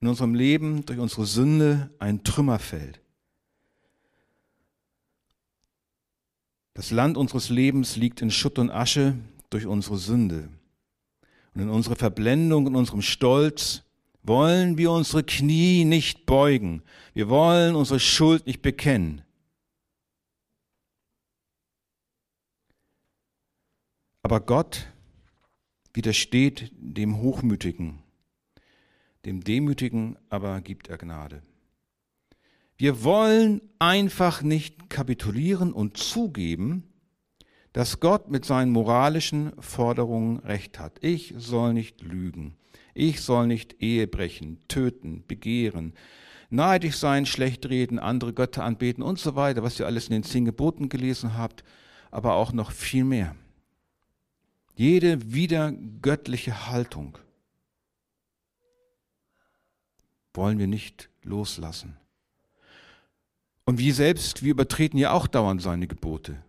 in 0.00 0.08
unserem 0.08 0.34
Leben 0.34 0.86
durch 0.86 0.98
unsere 0.98 1.26
Sünde 1.26 1.90
ein 1.98 2.24
Trümmerfeld. 2.24 3.00
Das 6.72 6.90
Land 6.90 7.16
unseres 7.16 7.48
Lebens 7.50 7.96
liegt 7.96 8.22
in 8.22 8.30
Schutt 8.30 8.58
und 8.58 8.70
Asche 8.70 9.16
durch 9.50 9.66
unsere 9.66 9.98
Sünde. 9.98 10.48
Und 11.56 11.62
in 11.62 11.70
unserer 11.70 11.96
Verblendung, 11.96 12.68
in 12.68 12.76
unserem 12.76 13.02
Stolz 13.02 13.82
wollen 14.22 14.78
wir 14.78 14.92
unsere 14.92 15.24
Knie 15.24 15.84
nicht 15.84 16.24
beugen. 16.24 16.82
Wir 17.14 17.28
wollen 17.28 17.74
unsere 17.74 17.98
Schuld 17.98 18.46
nicht 18.46 18.62
bekennen. 18.62 19.22
Aber 24.22 24.38
Gott 24.38 24.86
widersteht 25.92 26.70
dem 26.76 27.18
Hochmütigen 27.18 28.04
dem 29.26 29.42
Demütigen 29.42 30.16
aber 30.30 30.60
gibt 30.60 30.88
er 30.88 30.98
Gnade. 30.98 31.42
Wir 32.78 33.02
wollen 33.02 33.60
einfach 33.78 34.42
nicht 34.42 34.88
kapitulieren 34.88 35.72
und 35.72 35.96
zugeben, 35.96 36.84
dass 37.76 38.00
Gott 38.00 38.30
mit 38.30 38.46
seinen 38.46 38.72
moralischen 38.72 39.52
Forderungen 39.60 40.38
recht 40.38 40.78
hat. 40.78 40.96
Ich 41.02 41.34
soll 41.36 41.74
nicht 41.74 42.00
lügen. 42.00 42.56
Ich 42.94 43.20
soll 43.20 43.46
nicht 43.46 43.82
Ehe 43.82 44.06
brechen, 44.06 44.66
töten, 44.66 45.24
begehren, 45.28 45.92
neidisch 46.48 46.96
sein, 46.96 47.26
schlecht 47.26 47.68
reden, 47.68 47.98
andere 47.98 48.32
Götter 48.32 48.64
anbeten 48.64 49.02
und 49.02 49.18
so 49.18 49.36
weiter, 49.36 49.62
was 49.62 49.78
ihr 49.78 49.84
alles 49.84 50.06
in 50.06 50.14
den 50.14 50.22
zehn 50.22 50.46
Geboten 50.46 50.88
gelesen 50.88 51.36
habt, 51.36 51.64
aber 52.10 52.36
auch 52.36 52.50
noch 52.50 52.70
viel 52.70 53.04
mehr. 53.04 53.36
Jede 54.74 55.34
wiedergöttliche 55.34 56.70
Haltung 56.70 57.18
wollen 60.32 60.58
wir 60.58 60.66
nicht 60.66 61.10
loslassen. 61.24 61.98
Und 63.66 63.78
wir 63.78 63.92
selbst, 63.92 64.42
wir 64.42 64.52
übertreten 64.52 64.96
ja 64.96 65.10
auch 65.10 65.26
dauernd 65.26 65.60
seine 65.60 65.86
Gebote. 65.86 66.42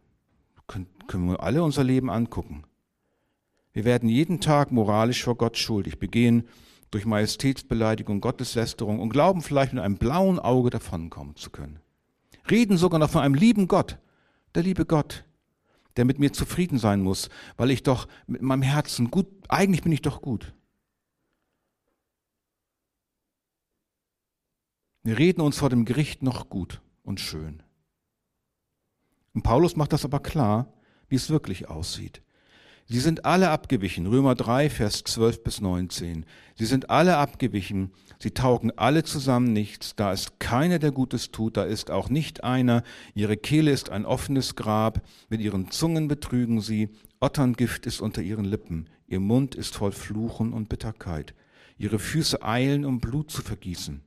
Können, 0.67 1.29
wir 1.29 1.41
alle 1.41 1.63
unser 1.63 1.83
Leben 1.83 2.09
angucken. 2.09 2.63
Wir 3.71 3.86
werden 3.86 4.09
jeden 4.09 4.41
Tag 4.41 4.71
moralisch 4.71 5.24
vor 5.24 5.36
Gott 5.36 5.57
schuldig, 5.57 6.00
begehen 6.00 6.47
durch 6.91 7.05
Majestätsbeleidigung, 7.05 8.21
Gotteslästerung 8.21 9.00
und 9.00 9.09
glauben 9.09 9.41
vielleicht 9.41 9.74
mit 9.74 9.83
einem 9.83 9.97
blauen 9.97 10.39
Auge 10.39 10.69
davonkommen 10.69 11.36
zu 11.36 11.50
können. 11.50 11.79
Reden 12.50 12.77
sogar 12.77 13.00
noch 13.00 13.09
von 13.09 13.21
einem 13.21 13.36
lieben 13.36 13.67
Gott, 13.67 13.97
der 14.55 14.63
liebe 14.63 14.86
Gott, 14.86 15.25
der 15.95 16.05
mit 16.05 16.19
mir 16.19 16.31
zufrieden 16.31 16.77
sein 16.77 17.01
muss, 17.01 17.29
weil 17.57 17.71
ich 17.71 17.83
doch 17.83 18.07
mit 18.25 18.41
meinem 18.41 18.62
Herzen 18.62 19.12
gut, 19.12 19.27
eigentlich 19.50 19.83
bin 19.83 19.91
ich 19.91 20.01
doch 20.01 20.21
gut. 20.21 20.53
Wir 25.03 25.17
reden 25.17 25.41
uns 25.41 25.57
vor 25.57 25.69
dem 25.69 25.86
Gericht 25.86 26.21
noch 26.21 26.50
gut 26.50 26.81
und 27.03 27.19
schön. 27.19 27.63
Und 29.38 29.44
Paulus 29.44 29.75
macht 29.75 29.94
das 29.94 30.03
aber 30.03 30.20
klar, 30.20 30.74
wie 31.10 31.15
es 31.15 31.29
wirklich 31.29 31.70
aussieht. 31.70 32.24
Sie 32.88 33.00
sind 33.00 33.24
alle 33.24 33.51
abgewichen. 33.51 34.08
Römer 34.08 34.34
3, 34.34 34.67
Vers 34.67 35.03
12 35.03 35.44
bis 35.44 35.62
19. 35.62 36.25
Sie 36.56 36.65
sind 36.65 36.89
alle 36.89 37.17
abgewichen. 37.17 37.91
Sie 38.17 38.32
taugen 38.32 38.72
alle 38.75 39.03
zusammen 39.03 39.53
nichts. 39.53 39.96
Da 39.96 40.12
ist 40.12 40.39
keiner, 40.39 40.79
der 40.79 40.91
Gutes 40.91 41.29
tut. 41.29 41.56
Da 41.56 41.65
ist 41.65 41.91
auch 41.91 42.10
nicht 42.10 42.44
einer. 42.44 42.82
Ihre 43.13 43.38
Kehle 43.38 43.70
ist 43.70 43.91
ein 43.91 44.08
offenes 44.08 44.56
Grab. 44.56 45.03
Mit 45.29 45.39
ihren 45.41 45.70
Zungen 45.70 46.08
betrügen 46.08 46.60
sie. 46.60 46.89
Otterngift 47.20 47.86
ist 47.86 48.01
unter 48.01 48.24
ihren 48.24 48.46
Lippen. 48.46 48.89
Ihr 49.06 49.20
Mund 49.20 49.53
ist 49.53 49.75
voll 49.75 49.91
Fluchen 49.91 50.51
und 50.51 50.67
Bitterkeit. 50.67 51.36
Ihre 51.77 52.00
Füße 52.00 52.41
eilen, 52.41 52.86
um 52.86 53.00
Blut 53.00 53.29
zu 53.29 53.44
vergießen. 53.44 54.01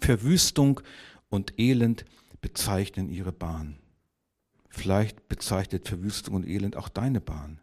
Verwüstung 0.00 0.80
und 1.28 1.60
Elend 1.60 2.06
bezeichnen 2.40 3.10
ihre 3.10 3.32
Bahn. 3.32 3.80
Vielleicht 4.76 5.28
bezeichnet 5.28 5.88
Verwüstung 5.88 6.34
und 6.34 6.46
Elend 6.46 6.76
auch 6.76 6.90
deine 6.90 7.22
Bahn. 7.22 7.60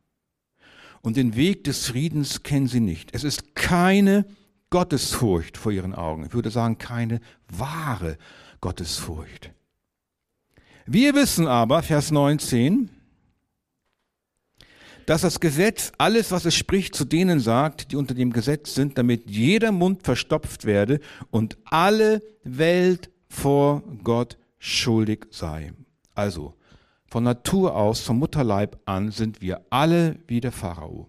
Und 1.03 1.15
den 1.15 1.36
Weg 1.36 1.63
des 1.63 1.88
Friedens 1.88 2.41
kennen 2.41 2.67
sie 2.67 2.79
nicht. 2.79 3.13
Es 3.13 3.24
ist 3.24 3.55
keine 3.55 4.25
Gottesfurcht 4.72 5.58
vor 5.58 5.72
ihren 5.72 5.93
Augen. 5.93 6.25
Ich 6.25 6.34
würde 6.34 6.50
sagen, 6.50 6.79
keine 6.79 7.22
wahre 7.48 8.17
Gottesfurcht. 8.62 9.51
Wir 10.88 11.13
wissen 11.13 11.46
aber, 11.46 11.84
Vers 11.84 12.10
19, 12.10 12.89
dass 15.05 15.22
das 15.22 15.39
Gesetz 15.39 15.91
alles, 16.00 16.32
was 16.32 16.46
es 16.46 16.55
spricht, 16.55 16.96
zu 16.96 17.05
denen 17.05 17.39
sagt, 17.39 17.91
die 17.91 17.96
unter 17.96 18.15
dem 18.15 18.34
Gesetz 18.34 18.74
sind, 18.74 18.98
damit 18.98 19.29
jeder 19.29 19.72
Mund 19.72 20.01
verstopft 20.01 20.65
werde 20.65 21.00
und 21.29 21.58
alle 21.65 22.24
Welt 22.43 23.12
vor 23.29 23.84
Gott 24.03 24.38
schuldig 24.58 25.27
sei. 25.29 25.74
Also, 26.15 26.55
von 27.13 27.25
Natur 27.25 27.75
aus, 27.75 28.00
vom 28.00 28.17
Mutterleib 28.17 28.79
an, 28.86 29.12
sind 29.12 29.39
wir 29.39 29.62
alle 29.70 30.17
wie 30.25 30.41
der 30.41 30.51
Pharao. 30.51 31.08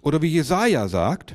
Oder 0.00 0.22
wie 0.22 0.28
Jesaja 0.28 0.86
sagt, 0.86 1.34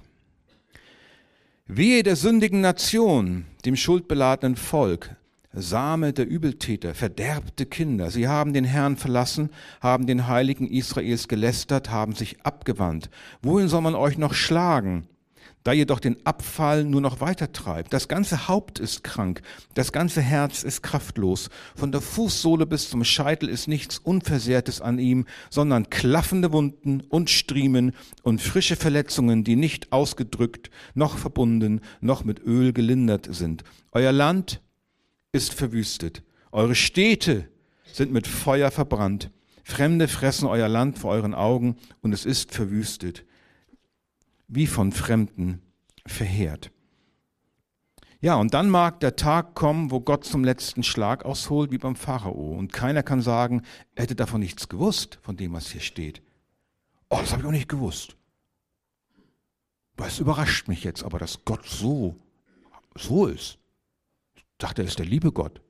Wehe 1.66 2.02
der 2.02 2.16
sündigen 2.16 2.62
Nation, 2.62 3.44
dem 3.66 3.76
schuldbeladenen 3.76 4.56
Volk, 4.56 5.18
Same 5.52 6.14
der 6.14 6.30
Übeltäter, 6.30 6.96
verderbte 6.96 7.66
Kinder. 7.66 8.10
Sie 8.10 8.30
haben 8.30 8.54
den 8.54 8.64
Herrn 8.64 8.96
verlassen, 8.96 9.50
haben 9.82 10.08
den 10.08 10.28
Heiligen 10.28 10.70
Israels 10.70 11.28
gelästert, 11.28 11.90
haben 11.90 12.16
sich 12.16 12.42
abgewandt. 12.46 13.10
Wohin 13.42 13.68
soll 13.68 13.82
man 13.82 13.96
euch 13.96 14.18
noch 14.18 14.34
schlagen? 14.34 15.10
Da 15.68 15.74
jedoch 15.74 16.00
den 16.00 16.26
Abfall 16.26 16.86
nur 16.86 17.02
noch 17.02 17.20
weiter 17.20 17.52
treibt. 17.52 17.92
Das 17.92 18.08
ganze 18.08 18.48
Haupt 18.48 18.80
ist 18.80 19.04
krank, 19.04 19.42
das 19.74 19.92
ganze 19.92 20.22
Herz 20.22 20.64
ist 20.64 20.82
kraftlos. 20.82 21.50
Von 21.76 21.92
der 21.92 22.00
Fußsohle 22.00 22.66
bis 22.66 22.90
zum 22.90 23.04
Scheitel 23.04 23.50
ist 23.50 23.68
nichts 23.68 23.98
Unversehrtes 23.98 24.80
an 24.80 24.98
ihm, 24.98 25.26
sondern 25.50 25.90
klaffende 25.90 26.54
Wunden 26.54 27.02
und 27.02 27.30
Striemen 27.30 27.92
und 28.24 28.42
frische 28.42 28.78
Verletzungen, 28.78 29.44
die 29.44 29.58
nicht 29.58 29.92
ausgedrückt, 29.92 30.70
noch 30.94 31.18
verbunden, 31.18 31.82
noch 32.00 32.24
mit 32.24 32.40
Öl 32.46 32.72
gelindert 32.72 33.28
sind. 33.30 33.66
Euer 33.92 34.14
Land 34.14 34.62
ist 35.34 35.54
verwüstet, 35.54 36.24
eure 36.54 36.76
Städte 36.76 37.50
sind 37.92 38.14
mit 38.14 38.26
Feuer 38.26 38.72
verbrannt. 38.72 39.32
Fremde 39.66 40.08
fressen 40.08 40.48
euer 40.48 40.70
Land 40.70 40.98
vor 40.98 41.12
euren 41.12 41.34
Augen 41.34 41.76
und 42.00 42.14
es 42.14 42.26
ist 42.26 42.54
verwüstet 42.54 43.26
wie 44.48 44.68
von 44.68 44.92
Fremden 44.92 45.62
verheert. 46.06 46.72
Ja, 48.20 48.36
und 48.36 48.54
dann 48.54 48.70
mag 48.70 49.00
der 49.00 49.16
Tag 49.16 49.54
kommen, 49.54 49.92
wo 49.92 50.02
Gott 50.02 50.26
zum 50.26 50.44
letzten 50.44 50.82
Schlag 50.84 51.24
ausholt, 51.24 51.72
wie 51.72 51.78
beim 51.78 51.96
Pharao. 51.96 52.52
Und 52.58 52.74
keiner 52.74 53.04
kann 53.04 53.22
sagen, 53.22 53.62
er 53.94 54.04
hätte 54.04 54.16
davon 54.16 54.40
nichts 54.40 54.70
gewusst, 54.70 55.20
von 55.22 55.38
dem, 55.38 55.54
was 55.54 55.70
hier 55.70 55.82
steht. 55.82 56.24
Oh, 57.10 57.18
das 57.20 57.32
habe 57.32 57.44
ich 57.44 57.48
auch 57.48 57.52
nicht 57.52 57.70
gewusst. 57.70 58.18
Das 59.96 60.20
überrascht 60.20 60.68
mich 60.68 60.84
jetzt, 60.84 61.04
aber 61.04 61.20
dass 61.20 61.46
Gott 61.46 61.66
so, 61.66 62.18
so 62.96 63.28
ist. 63.28 63.60
Ich 64.36 64.44
dachte, 64.58 64.82
er 64.82 64.88
ist 64.88 65.00
der 65.00 65.06
liebe 65.06 65.32
Gott. 65.32 65.62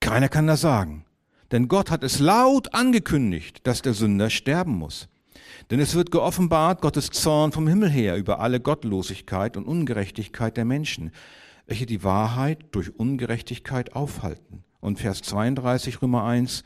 Keiner 0.00 0.28
kann 0.28 0.46
das 0.46 0.60
sagen. 0.60 1.05
Denn 1.52 1.68
Gott 1.68 1.90
hat 1.90 2.02
es 2.02 2.18
laut 2.18 2.74
angekündigt, 2.74 3.66
dass 3.66 3.82
der 3.82 3.94
Sünder 3.94 4.30
sterben 4.30 4.76
muss. 4.76 5.08
Denn 5.70 5.80
es 5.80 5.94
wird 5.94 6.10
geoffenbart 6.10 6.80
Gottes 6.80 7.10
Zorn 7.10 7.52
vom 7.52 7.68
Himmel 7.68 7.90
her 7.90 8.16
über 8.16 8.40
alle 8.40 8.60
Gottlosigkeit 8.60 9.56
und 9.56 9.66
Ungerechtigkeit 9.66 10.56
der 10.56 10.64
Menschen, 10.64 11.12
welche 11.66 11.86
die 11.86 12.04
Wahrheit 12.04 12.58
durch 12.72 12.98
Ungerechtigkeit 12.98 13.94
aufhalten. 13.94 14.64
Und 14.80 15.00
Vers 15.00 15.22
32 15.22 16.02
Römer 16.02 16.24
1, 16.24 16.62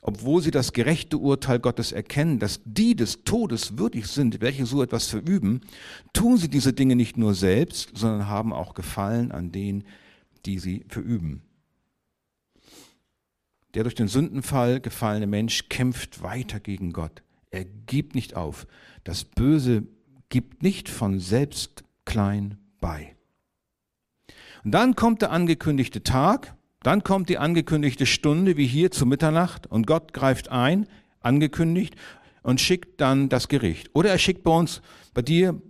obwohl 0.00 0.42
sie 0.42 0.50
das 0.50 0.72
gerechte 0.72 1.18
Urteil 1.18 1.58
Gottes 1.58 1.90
erkennen, 1.90 2.38
dass 2.38 2.60
die 2.64 2.94
des 2.94 3.24
Todes 3.24 3.78
würdig 3.78 4.06
sind, 4.06 4.40
welche 4.40 4.66
so 4.66 4.82
etwas 4.82 5.06
verüben, 5.06 5.62
tun 6.12 6.36
sie 6.36 6.48
diese 6.48 6.72
Dinge 6.72 6.94
nicht 6.94 7.16
nur 7.16 7.34
selbst, 7.34 7.96
sondern 7.96 8.28
haben 8.28 8.52
auch 8.52 8.74
Gefallen 8.74 9.32
an 9.32 9.50
denen, 9.50 9.84
die 10.44 10.58
sie 10.58 10.84
verüben. 10.88 11.42
Der 13.74 13.82
durch 13.82 13.94
den 13.94 14.08
Sündenfall 14.08 14.80
gefallene 14.80 15.26
Mensch 15.26 15.68
kämpft 15.68 16.22
weiter 16.22 16.60
gegen 16.60 16.92
Gott. 16.92 17.22
Er 17.50 17.64
gibt 17.64 18.14
nicht 18.14 18.36
auf. 18.36 18.66
Das 19.02 19.24
Böse 19.24 19.84
gibt 20.28 20.62
nicht 20.62 20.88
von 20.88 21.20
selbst 21.20 21.84
klein 22.04 22.58
bei. 22.80 23.14
Und 24.64 24.72
dann 24.72 24.94
kommt 24.94 25.22
der 25.22 25.30
angekündigte 25.30 26.02
Tag, 26.02 26.56
dann 26.82 27.02
kommt 27.02 27.28
die 27.28 27.38
angekündigte 27.38 28.06
Stunde, 28.06 28.56
wie 28.56 28.66
hier 28.66 28.90
zu 28.90 29.06
Mitternacht, 29.06 29.66
und 29.66 29.86
Gott 29.86 30.12
greift 30.12 30.50
ein, 30.50 30.86
angekündigt, 31.20 31.94
und 32.42 32.60
schickt 32.60 33.00
dann 33.00 33.28
das 33.28 33.48
Gericht. 33.48 33.90
Oder 33.94 34.10
er 34.10 34.18
schickt 34.18 34.42
bei 34.42 34.50
uns, 34.50 34.82
bei 35.14 35.22
dir, 35.22 35.60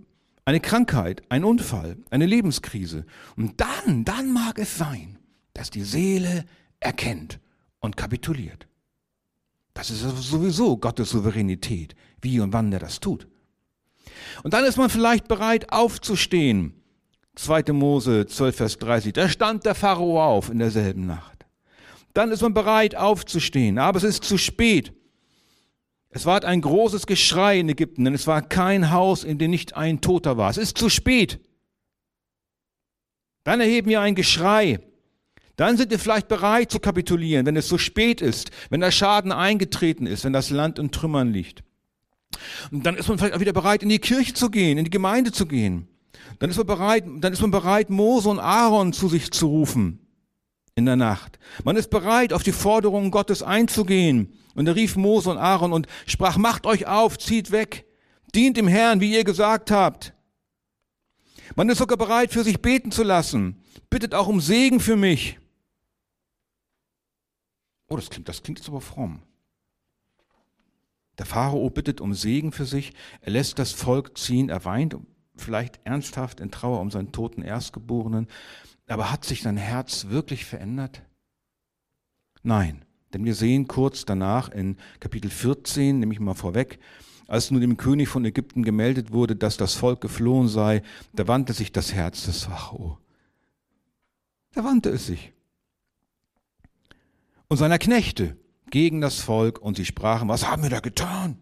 eine 0.45 0.61
Krankheit, 0.61 1.23
ein 1.29 1.45
Unfall, 1.45 1.97
eine 2.11 2.27
Lebenskrise. 2.27 3.07
Und 3.37 3.61
dann, 3.61 4.05
dann 4.05 4.33
mag 4.33 4.59
es 4.59 4.77
sein, 4.77 5.19
dass 5.55 5.71
die 5.71 5.83
Seele 5.83 6.45
erkennt, 6.81 7.39
und 7.85 7.97
kapituliert. 7.97 8.67
Das 9.75 9.91
ist 9.91 10.01
sowieso 10.01 10.77
Gottes 10.77 11.11
Souveränität, 11.11 11.95
wie 12.21 12.41
und 12.41 12.53
wann 12.53 12.73
er 12.73 12.79
das 12.79 13.01
tut. 13.01 13.27
Und 14.43 14.55
dann 14.55 14.65
ist 14.65 14.79
man 14.79 14.91
vielleicht 14.91 15.29
bereit 15.29 15.71
aufzustehen. 15.73 16.75
2. 17.35 17.73
Mose 17.73 18.27
12, 18.27 18.57
Vers 18.57 18.79
30. 18.79 19.13
Da 19.13 19.29
stand 19.29 19.65
der 19.67 19.75
Pharao 19.75 20.23
auf 20.23 20.51
in 20.51 20.61
derselben 20.61 21.07
Nacht. 21.07 21.47
Dann 22.15 22.31
ist 22.31 22.43
man 22.43 22.55
bereit 22.55 22.95
aufzustehen, 22.95 23.79
aber 23.79 23.99
es 23.99 24.05
ist 24.05 24.25
zu 24.25 24.39
spät. 24.39 24.93
Es 26.11 26.27
war 26.27 26.45
ein 26.45 26.61
großes 26.61 27.07
Geschrei 27.07 27.59
in 27.59 27.69
Ägypten, 27.69 28.05
denn 28.05 28.15
es 28.15 28.29
war 28.29 28.41
kein 28.41 28.93
Haus, 28.93 29.25
in 29.25 29.39
dem 29.39 29.51
nicht 29.51 29.77
ein 29.77 30.01
Toter 30.01 30.37
war. 30.37 30.49
Es 30.49 30.59
ist 30.59 30.79
zu 30.79 30.89
spät. 30.89 31.41
Dann 33.43 33.61
erheben 33.61 33.91
wir 33.91 34.01
ein 34.01 34.15
Geschrei. 34.15 34.79
Dann 35.57 35.77
sind 35.77 35.91
wir 35.91 35.99
vielleicht 35.99 36.29
bereit 36.29 36.71
zu 36.71 36.81
kapitulieren, 36.81 37.47
wenn 37.47 37.57
es 37.57 37.69
so 37.69 37.79
spät 37.79 38.21
ist, 38.21 38.51
wenn 38.71 38.81
der 38.81 38.91
Schaden 38.91 39.31
eingetreten 39.31 40.07
ist, 40.07 40.25
wenn 40.25 40.33
das 40.33 40.51
Land 40.51 40.79
in 40.79 40.91
Trümmern 40.91 41.33
liegt. 41.33 41.63
Und 42.73 42.85
dann 42.85 42.97
ist 42.97 43.09
man 43.09 43.19
vielleicht 43.19 43.35
auch 43.35 43.41
wieder 43.41 43.53
bereit, 43.53 43.83
in 43.83 43.89
die 43.89 44.01
Kirche 44.01 44.35
zu 44.35 44.51
gehen, 44.51 44.79
in 44.79 44.85
die 44.85 44.91
Gemeinde 44.91 45.31
zu 45.31 45.47
gehen. 45.47 45.89
Dann 46.39 46.51
ist 46.51 46.57
man 46.57 46.67
bereit, 46.67 47.05
dann 47.21 47.33
ist 47.33 47.41
man 47.41 47.53
bereit, 47.53 47.91
Mose 47.91 48.29
und 48.29 48.41
Aaron 48.41 48.93
zu 48.93 49.09
sich 49.09 49.31
zu 49.31 49.47
rufen 49.47 50.01
in 50.75 50.87
der 50.87 50.97
Nacht. 50.97 51.39
Man 51.63 51.77
ist 51.77 51.91
bereit, 51.91 52.33
auf 52.33 52.43
die 52.43 52.53
Forderungen 52.53 53.11
Gottes 53.11 53.43
einzugehen. 53.43 54.33
Und 54.55 54.67
er 54.67 54.75
rief 54.75 54.97
Mose 54.97 55.31
und 55.31 55.39
Aaron 55.39 55.73
und 55.73 55.87
sprach, 56.07 56.37
macht 56.37 56.67
euch 56.67 56.87
auf, 56.87 57.19
zieht 57.19 57.51
weg, 57.51 57.87
dient 58.35 58.57
dem 58.57 58.69
Herrn, 58.69 59.01
wie 59.01 59.13
ihr 59.13 59.25
gesagt 59.25 59.71
habt. 59.71 60.15
Man 61.57 61.69
ist 61.69 61.79
sogar 61.79 61.99
bereit, 61.99 62.33
für 62.33 62.43
sich 62.43 62.61
beten 62.61 62.91
zu 62.91 63.03
lassen. 63.03 63.63
Bittet 63.91 64.15
auch 64.15 64.27
um 64.27 64.41
Segen 64.41 64.81
für 64.81 64.97
mich. 64.97 65.39
Oh, 67.95 67.97
das 67.97 68.11
klingt, 68.11 68.29
das 68.29 68.43
klingt 68.43 68.59
jetzt 68.59 68.69
aber 68.69 68.81
fromm. 68.81 69.23
Der 71.17 71.27
Pharao 71.27 71.71
bittet 71.71 72.01
um 72.01 72.13
Segen 72.13 72.51
für 72.51 72.65
sich, 72.65 72.93
er 73.21 73.31
lässt 73.31 73.61
das 73.61 73.71
Volk 73.71 74.19
ziehen, 74.19 74.49
er 74.49 74.65
weint 74.65 74.97
vielleicht 75.37 75.79
ernsthaft 75.85 76.41
in 76.41 76.51
Trauer 76.51 76.81
um 76.81 76.91
seinen 76.91 77.13
toten 77.13 77.43
Erstgeborenen, 77.43 78.27
aber 78.89 79.13
hat 79.13 79.25
sich 79.25 79.43
sein 79.43 79.57
Herz 79.57 80.09
wirklich 80.09 80.45
verändert? 80.45 81.05
Nein, 82.43 82.85
denn 83.13 83.25
wir 83.25 83.37
sehen 83.37 83.69
kurz 83.69 84.05
danach 84.05 84.49
in 84.49 84.77
Kapitel 84.99 85.31
14, 85.31 86.01
nehme 86.01 86.15
ich 86.15 86.19
mal 86.19 86.35
vorweg, 86.35 86.81
als 87.29 87.53
nun 87.53 87.61
dem 87.61 87.77
König 87.77 88.09
von 88.09 88.25
Ägypten 88.25 88.65
gemeldet 88.65 89.13
wurde, 89.13 89.37
dass 89.37 89.57
das 89.57 89.75
Volk 89.75 90.01
geflohen 90.01 90.49
sei, 90.49 90.83
da 91.13 91.29
wandte 91.29 91.53
sich 91.53 91.71
das 91.71 91.93
Herz 91.93 92.25
des 92.25 92.43
Pharao. 92.43 92.99
Da 94.51 94.65
wandte 94.65 94.91
es 94.91 95.07
sich 95.07 95.34
und 97.55 97.59
seiner 97.59 97.79
Knechte 97.79 98.37
gegen 98.69 99.01
das 99.01 99.21
Volk 99.21 99.61
und 99.61 99.77
sie 99.77 99.85
sprachen, 99.85 100.29
was 100.29 100.51
haben 100.51 100.65
wir 100.65 100.71
da 100.71 100.81
getan? 100.81 101.39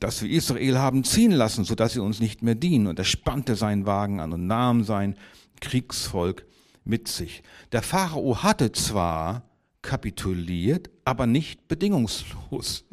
Dass 0.00 0.20
wir 0.20 0.28
Israel 0.28 0.78
haben 0.78 1.04
ziehen 1.04 1.30
lassen, 1.30 1.62
so 1.62 1.76
dass 1.76 1.92
sie 1.92 2.00
uns 2.00 2.18
nicht 2.18 2.42
mehr 2.42 2.56
dienen. 2.56 2.88
Und 2.88 2.98
er 2.98 3.04
spannte 3.04 3.54
seinen 3.54 3.86
Wagen 3.86 4.18
an 4.18 4.32
und 4.32 4.48
nahm 4.48 4.82
sein 4.82 5.14
Kriegsvolk 5.60 6.44
mit 6.82 7.06
sich. 7.06 7.44
Der 7.70 7.82
Pharao 7.82 8.42
hatte 8.42 8.72
zwar 8.72 9.48
kapituliert, 9.80 10.90
aber 11.04 11.28
nicht 11.28 11.68
bedingungslos. 11.68 12.84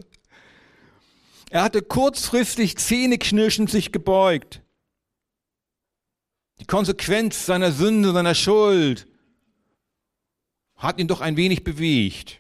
Er 1.50 1.64
hatte 1.64 1.82
kurzfristig 1.82 2.78
zähneknirschend 2.78 3.72
sich 3.72 3.92
gebeugt. 3.92 4.62
Die 6.60 6.68
Konsequenz 6.68 7.48
seiner 7.48 7.72
Sünde, 7.72 8.12
seiner 8.12 8.36
Schuld 8.36 9.08
hat 10.84 11.00
ihn 11.00 11.08
doch 11.08 11.22
ein 11.22 11.38
wenig 11.38 11.64
bewegt. 11.64 12.40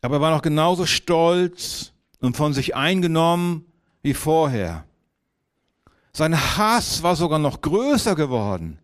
Aber 0.00 0.16
er 0.16 0.20
war 0.20 0.30
noch 0.32 0.42
genauso 0.42 0.86
stolz 0.86 1.92
und 2.20 2.36
von 2.36 2.52
sich 2.52 2.74
eingenommen 2.74 3.66
wie 4.02 4.14
vorher. 4.14 4.84
Sein 6.12 6.36
Hass 6.36 7.02
war 7.02 7.16
sogar 7.16 7.38
noch 7.38 7.60
größer 7.60 8.14
geworden. 8.14 8.78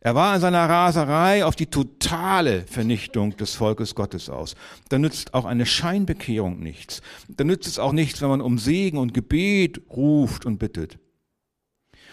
Er 0.00 0.14
war 0.14 0.34
in 0.34 0.40
seiner 0.40 0.68
Raserei 0.68 1.44
auf 1.44 1.54
die 1.54 1.66
totale 1.66 2.66
Vernichtung 2.66 3.36
des 3.36 3.54
Volkes 3.54 3.94
Gottes 3.94 4.28
aus. 4.28 4.56
Da 4.88 4.98
nützt 4.98 5.32
auch 5.32 5.44
eine 5.44 5.64
Scheinbekehrung 5.64 6.58
nichts. 6.58 7.02
Da 7.28 7.44
nützt 7.44 7.68
es 7.68 7.78
auch 7.78 7.92
nichts, 7.92 8.20
wenn 8.20 8.28
man 8.28 8.40
um 8.40 8.58
Segen 8.58 8.98
und 8.98 9.14
Gebet 9.14 9.80
ruft 9.90 10.44
und 10.44 10.58
bittet. 10.58 10.98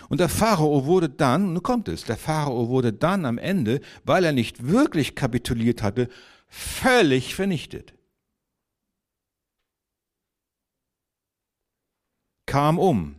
Und 0.09 0.19
der 0.19 0.29
Pharao 0.29 0.85
wurde 0.85 1.07
dann, 1.07 1.53
nun 1.53 1.63
kommt 1.63 1.87
es, 1.87 2.03
der 2.03 2.17
Pharao 2.17 2.67
wurde 2.67 2.91
dann 2.91 3.25
am 3.25 3.37
Ende, 3.37 3.79
weil 4.03 4.25
er 4.25 4.33
nicht 4.33 4.67
wirklich 4.67 5.15
kapituliert 5.15 5.83
hatte, 5.83 6.09
völlig 6.47 7.35
vernichtet. 7.35 7.93
Kam 12.47 12.79
um 12.79 13.15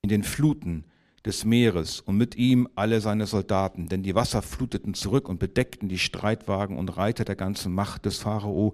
in 0.00 0.08
den 0.08 0.24
Fluten 0.24 0.84
des 1.26 1.44
Meeres 1.44 2.00
und 2.00 2.16
mit 2.16 2.36
ihm 2.36 2.68
alle 2.74 3.02
seine 3.02 3.26
Soldaten, 3.26 3.90
denn 3.90 4.02
die 4.02 4.14
Wasser 4.14 4.40
fluteten 4.40 4.94
zurück 4.94 5.28
und 5.28 5.38
bedeckten 5.38 5.90
die 5.90 5.98
Streitwagen 5.98 6.78
und 6.78 6.96
Reiter 6.96 7.26
der 7.26 7.36
ganzen 7.36 7.74
Macht 7.74 8.06
des 8.06 8.18
Pharao, 8.18 8.72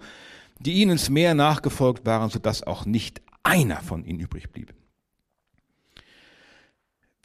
die 0.61 0.75
ihnen 0.75 0.93
ins 0.93 1.11
Meer 1.11 1.35
nachgefolgt 1.35 2.07
waren, 2.07 2.31
sodass 2.31 2.63
auch 2.63 2.87
nicht 2.87 3.23
einer 3.43 3.81
von 3.81 4.05
ihnen 4.05 4.21
übrig 4.21 4.53
blieb. 4.53 4.73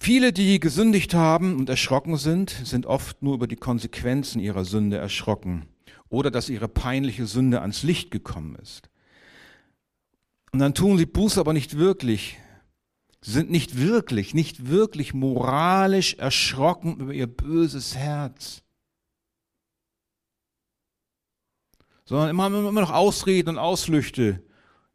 Viele, 0.01 0.31
die 0.31 0.62
gesündigt 0.62 1.13
haben 1.13 1.57
und 1.57 1.67
erschrocken 1.67 2.15
sind, 2.15 2.51
sind 2.51 2.85
oft 2.85 3.21
nur 3.21 3.33
über 3.33 3.47
die 3.47 3.57
Konsequenzen 3.57 4.39
ihrer 4.39 4.63
Sünde 4.63 4.97
erschrocken 4.97 5.65
oder 6.07 6.31
dass 6.31 6.47
ihre 6.47 6.69
peinliche 6.69 7.25
Sünde 7.25 7.59
ans 7.59 7.83
Licht 7.83 8.09
gekommen 8.09 8.55
ist. 8.55 8.89
Und 10.53 10.59
dann 10.59 10.73
tun 10.73 10.97
sie 10.97 11.05
Buße 11.05 11.38
aber 11.38 11.51
nicht 11.51 11.77
wirklich. 11.77 12.38
Sie 13.19 13.31
sind 13.31 13.51
nicht 13.51 13.77
wirklich, 13.77 14.33
nicht 14.33 14.69
wirklich 14.69 15.13
moralisch 15.13 16.13
erschrocken 16.13 16.95
über 17.01 17.13
ihr 17.13 17.27
böses 17.27 17.97
Herz. 17.97 18.63
Sondern 22.05 22.29
immer, 22.29 22.47
immer 22.47 22.71
noch 22.71 22.93
Ausreden 22.93 23.49
und 23.49 23.57
Ausflüchte. 23.57 24.41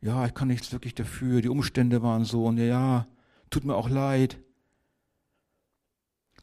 Ja, 0.01 0.25
ich 0.25 0.33
kann 0.33 0.49
nichts 0.49 0.73
wirklich 0.73 0.95
dafür, 0.95 1.43
die 1.43 1.51
Umstände 1.51 2.03
waren 2.03 2.25
so 2.25 2.47
und 2.47 2.57
ja, 2.57 3.07
tut 3.51 3.67
mir 3.67 3.77
auch 3.77 3.91
leid. 3.91 4.39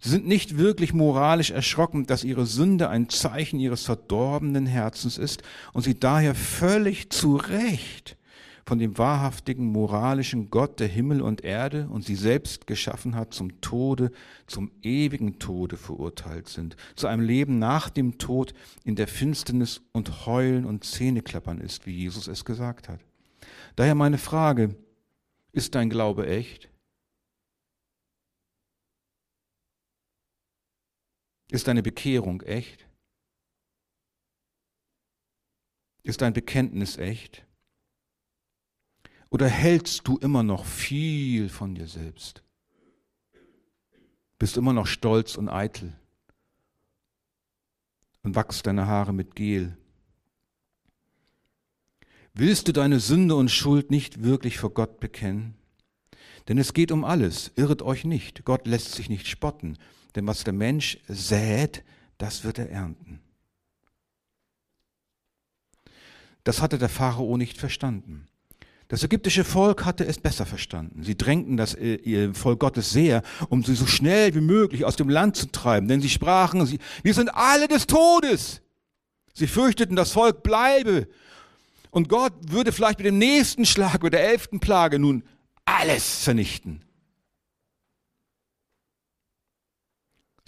Sie 0.02 0.10
sind 0.10 0.28
nicht 0.28 0.58
wirklich 0.58 0.94
moralisch 0.94 1.52
erschrocken, 1.52 2.08
dass 2.08 2.24
ihre 2.24 2.48
Sünde 2.48 2.90
ein 2.90 3.08
Zeichen 3.10 3.60
ihres 3.60 3.86
verdorbenen 3.86 4.66
Herzens 4.66 5.20
ist 5.20 5.44
und 5.74 5.84
sie 5.84 6.00
daher 6.00 6.34
völlig 6.34 7.12
zu 7.12 7.36
Recht 7.36 8.18
von 8.66 8.80
dem 8.80 8.98
wahrhaftigen 8.98 9.72
moralischen 9.72 10.50
Gott, 10.50 10.80
der 10.80 10.88
Himmel 10.88 11.22
und 11.22 11.44
Erde 11.44 11.88
und 11.90 12.04
sie 12.04 12.16
selbst 12.16 12.66
geschaffen 12.66 13.16
hat, 13.16 13.34
zum 13.34 13.62
Tode, 13.62 14.12
zum 14.48 14.72
ewigen 14.82 15.38
Tode 15.38 15.78
verurteilt 15.78 16.48
sind, 16.48 16.76
zu 16.96 17.06
einem 17.06 17.24
Leben 17.24 17.60
nach 17.60 17.90
dem 17.90 18.18
Tod 18.18 18.54
in 18.84 18.96
der 18.96 19.08
Finsternis 19.08 19.82
und 19.92 20.26
Heulen 20.26 20.66
und 20.66 20.84
Zähneklappern 20.84 21.60
ist, 21.60 21.86
wie 21.86 21.96
Jesus 21.96 22.28
es 22.28 22.44
gesagt 22.44 22.90
hat. 22.90 23.02
Daher 23.76 23.96
meine 23.96 24.18
Frage, 24.18 24.76
ist 25.52 25.76
dein 25.76 25.90
Glaube 25.90 26.28
echt? 26.28 26.71
Ist 31.52 31.68
deine 31.68 31.84
Bekehrung 31.84 32.42
echt? 32.44 32.88
Ist 36.02 36.22
dein 36.22 36.32
Bekenntnis 36.32 36.98
echt? 36.98 37.46
Oder 39.30 39.48
hältst 39.48 40.08
du 40.08 40.18
immer 40.18 40.44
noch 40.44 40.66
viel 40.66 41.50
von 41.50 41.76
dir 41.76 41.88
selbst? 41.88 42.42
Bist 44.40 44.56
immer 44.56 44.72
noch 44.72 44.88
stolz 44.88 45.36
und 45.36 45.50
eitel 45.50 45.94
und 48.24 48.34
wachst 48.36 48.66
deine 48.66 48.88
Haare 48.88 49.14
mit 49.14 49.36
Gel? 49.36 49.78
Willst 52.34 52.70
du 52.70 52.72
deine 52.72 53.02
Sünde 53.02 53.36
und 53.36 53.52
Schuld 53.52 53.92
nicht 53.92 54.24
wirklich 54.24 54.58
vor 54.58 54.74
Gott 54.74 55.02
bekennen? 55.02 55.56
Denn 56.48 56.58
es 56.58 56.74
geht 56.74 56.94
um 56.94 57.04
alles, 57.04 57.52
irret 57.58 57.82
euch 57.82 58.06
nicht. 58.06 58.46
Gott 58.46 58.68
lässt 58.68 58.94
sich 58.94 59.10
nicht 59.10 59.28
spotten. 59.28 59.78
Denn 60.15 60.28
was 60.28 60.43
der 60.43 60.54
Mensch 60.54 61.00
sät, 61.08 61.84
das 62.17 62.43
wird 62.43 62.60
er 62.60 62.69
ernten. 62.69 63.21
Das 66.43 66.62
hatte 66.62 66.78
der 66.78 66.89
Pharao 66.89 67.38
nicht 67.38 67.58
verstanden. 67.58 68.28
Das 68.88 69.04
ägyptische 69.04 69.45
Volk 69.45 69.86
hatte 69.86 70.06
es 70.06 70.17
besser 70.17 70.45
verstanden. 70.45 71.04
Sie 71.04 71.15
drängten 71.15 71.56
das 71.56 71.76
äh, 71.76 72.34
Volk 72.34 72.60
Gottes 72.60 72.89
sehr, 72.89 73.21
um 73.47 73.63
sie 73.63 73.76
so 73.76 73.86
schnell 73.86 74.36
wie 74.36 74.41
möglich 74.41 74.84
aus 74.84 74.97
dem 74.97 75.08
Land 75.08 75.38
zu 75.38 75.50
treiben. 75.50 75.88
Denn 75.88 76.02
sie 76.02 76.10
sprachen, 76.10 76.65
sie, 76.65 76.80
wir 77.02 77.13
sind 77.13 77.30
alle 77.30 77.69
des 77.69 77.88
Todes. 77.88 78.62
Sie 79.34 79.47
fürchteten, 79.47 79.95
das 79.95 80.12
Volk 80.12 80.43
bleibe. 80.43 81.08
Und 81.89 82.10
Gott 82.10 82.34
würde 82.41 82.74
vielleicht 82.74 83.00
mit 83.00 83.08
dem 83.08 83.17
nächsten 83.17 83.65
Schlag, 83.65 84.04
mit 84.04 84.12
der 84.12 84.28
elften 84.28 84.60
Plage 84.60 85.00
nun 85.00 85.24
alles 85.63 86.24
vernichten. 86.24 86.84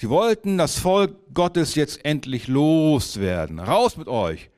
Sie 0.03 0.09
wollten 0.09 0.57
das 0.57 0.79
Volk 0.79 1.15
Gottes 1.33 1.75
jetzt 1.75 2.03
endlich 2.03 2.49
loswerden. 2.49 3.57
Raus 3.57 3.95
mit 3.95 4.09
euch. 4.09 4.49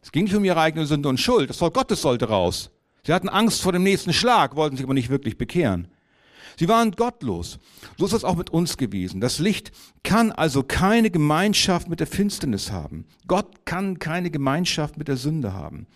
Es 0.00 0.10
ging 0.10 0.24
nicht 0.24 0.34
um 0.34 0.42
ihre 0.42 0.58
eigene 0.58 0.86
Sünde 0.86 1.10
und 1.10 1.20
Schuld. 1.20 1.50
Das 1.50 1.58
Volk 1.58 1.74
Gottes 1.74 2.00
sollte 2.00 2.30
raus. 2.30 2.70
Sie 3.04 3.12
hatten 3.12 3.28
Angst 3.28 3.60
vor 3.60 3.72
dem 3.72 3.82
nächsten 3.82 4.14
Schlag, 4.14 4.56
wollten 4.56 4.78
sich 4.78 4.86
aber 4.86 4.94
nicht 4.94 5.10
wirklich 5.10 5.36
bekehren. 5.36 5.88
Sie 6.58 6.66
waren 6.66 6.92
gottlos. 6.92 7.58
So 7.98 8.06
ist 8.06 8.14
es 8.14 8.24
auch 8.24 8.36
mit 8.36 8.48
uns 8.48 8.78
gewesen. 8.78 9.20
Das 9.20 9.38
Licht 9.38 9.70
kann 10.02 10.32
also 10.32 10.62
keine 10.62 11.10
Gemeinschaft 11.10 11.90
mit 11.90 12.00
der 12.00 12.06
Finsternis 12.06 12.72
haben. 12.72 13.04
Gott 13.26 13.66
kann 13.66 13.98
keine 13.98 14.30
Gemeinschaft 14.30 14.96
mit 14.96 15.08
der 15.08 15.18
Sünde 15.18 15.52
haben. 15.52 15.86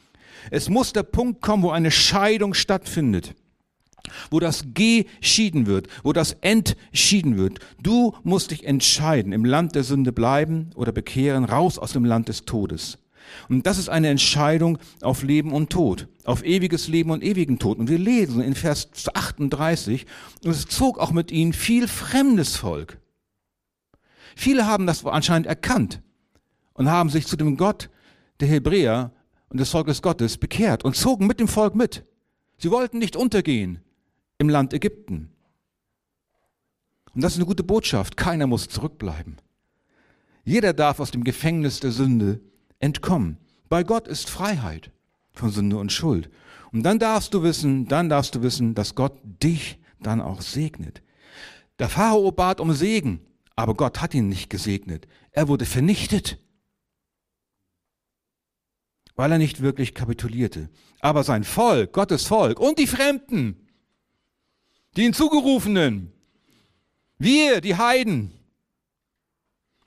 Es 0.51 0.68
muss 0.68 0.92
der 0.92 1.05
Punkt 1.05 1.40
kommen, 1.40 1.62
wo 1.62 1.70
eine 1.70 1.90
Scheidung 1.90 2.53
stattfindet 2.53 3.35
wo 4.31 4.40
das 4.40 4.64
geschieden 4.75 5.66
wird, 5.66 5.88
wo 6.03 6.12
das 6.12 6.33
entschieden 6.40 7.37
wird. 7.37 7.59
Du 7.83 8.14
musst 8.25 8.51
dich 8.51 8.64
entscheiden, 8.64 9.33
im 9.33 9.45
Land 9.45 9.75
der 9.75 9.85
Sünde 9.85 10.12
bleiben 10.12 10.71
oder 10.75 10.92
bekehren, 10.92 11.45
raus 11.45 11.79
aus 11.79 11.92
dem 11.92 12.05
Land 12.05 12.29
des 12.29 12.45
Todes. 12.45 12.99
Und 13.49 13.66
das 13.66 13.79
ist 13.79 13.88
eine 13.88 14.09
Entscheidung 14.09 14.79
auf 15.01 15.23
Leben 15.23 15.53
und 15.53 15.71
Tod, 15.71 16.09
auf 16.25 16.45
ewiges 16.45 16.88
Leben 16.88 17.11
und 17.11 17.23
ewigen 17.23 17.59
Tod. 17.59 17.79
Und 17.79 17.88
wir 17.88 17.99
lesen 17.99 18.40
in 18.40 18.55
Vers 18.55 18.88
38, 19.12 20.07
und 20.45 20.51
es 20.51 20.66
zog 20.66 20.99
auch 20.99 21.12
mit 21.12 21.31
ihnen 21.31 21.53
viel 21.53 21.88
fremdes 21.88 22.57
Volk. 22.57 22.99
Viele 24.35 24.66
haben 24.66 24.87
das 24.87 25.05
anscheinend 25.05 25.47
erkannt 25.47 26.03
und 26.75 26.90
haben 26.90 27.11
sich 27.11 27.27
zu 27.27 27.37
dem 27.37 27.57
Gott 27.57 27.88
der 28.40 28.49
Hebräer 28.49 29.12
und 29.49 29.61
des 29.61 29.71
Volkes 29.71 30.03
Gottes 30.03 30.37
bekehrt 30.37 30.85
und 30.85 30.95
zogen 30.95 31.27
mit 31.27 31.40
dem 31.40 31.49
Volk 31.49 31.75
mit. 31.75 32.05
Sie 32.59 32.71
wollten 32.71 32.99
nicht 32.99 33.16
untergehen 33.16 33.81
im 34.38 34.49
Land 34.49 34.72
Ägypten. 34.72 35.31
Und 37.14 37.22
das 37.22 37.33
ist 37.33 37.38
eine 37.38 37.46
gute 37.46 37.64
Botschaft. 37.64 38.16
Keiner 38.16 38.46
muss 38.46 38.68
zurückbleiben. 38.68 39.37
Jeder 40.44 40.72
darf 40.72 41.01
aus 41.01 41.11
dem 41.11 41.25
Gefängnis 41.25 41.81
der 41.81 41.90
Sünde 41.90 42.40
entkommen. 42.79 43.38
Bei 43.68 43.83
Gott 43.83 44.07
ist 44.07 44.31
Freiheit 44.31 44.92
von 45.33 45.51
Sünde 45.51 45.79
und 45.79 45.92
Schuld. 45.92 46.31
Und 46.72 46.83
dann 46.83 46.99
darfst 46.99 47.35
du 47.35 47.42
wissen, 47.42 47.88
dann 47.88 48.09
darfst 48.09 48.35
du 48.35 48.42
wissen, 48.42 48.75
dass 48.75 48.94
Gott 48.94 49.18
dich 49.25 49.79
dann 50.01 50.20
auch 50.20 50.40
segnet. 50.40 51.03
Der 51.79 51.88
Pharao 51.88 52.31
bat 52.33 52.61
um 52.61 52.72
Segen, 52.72 53.20
aber 53.55 53.75
Gott 53.75 54.01
hat 54.01 54.14
ihn 54.14 54.29
nicht 54.29 54.51
gesegnet. 54.51 55.07
Er 55.33 55.49
wurde 55.49 55.66
vernichtet, 55.66 56.38
weil 59.14 59.33
er 59.33 59.38
nicht 59.38 59.62
wirklich 59.62 59.94
kapitulierte. 59.94 60.68
Aber 61.01 61.25
sein 61.25 61.44
Volk, 61.44 61.92
Gottes 61.92 62.25
Volk 62.25 62.61
und 62.61 62.79
die 62.79 62.87
Fremden, 62.87 63.65
die 64.96 65.02
Hinzugerufenen, 65.02 66.12
wir, 67.18 67.61
die 67.61 67.76
Heiden, 67.76 68.32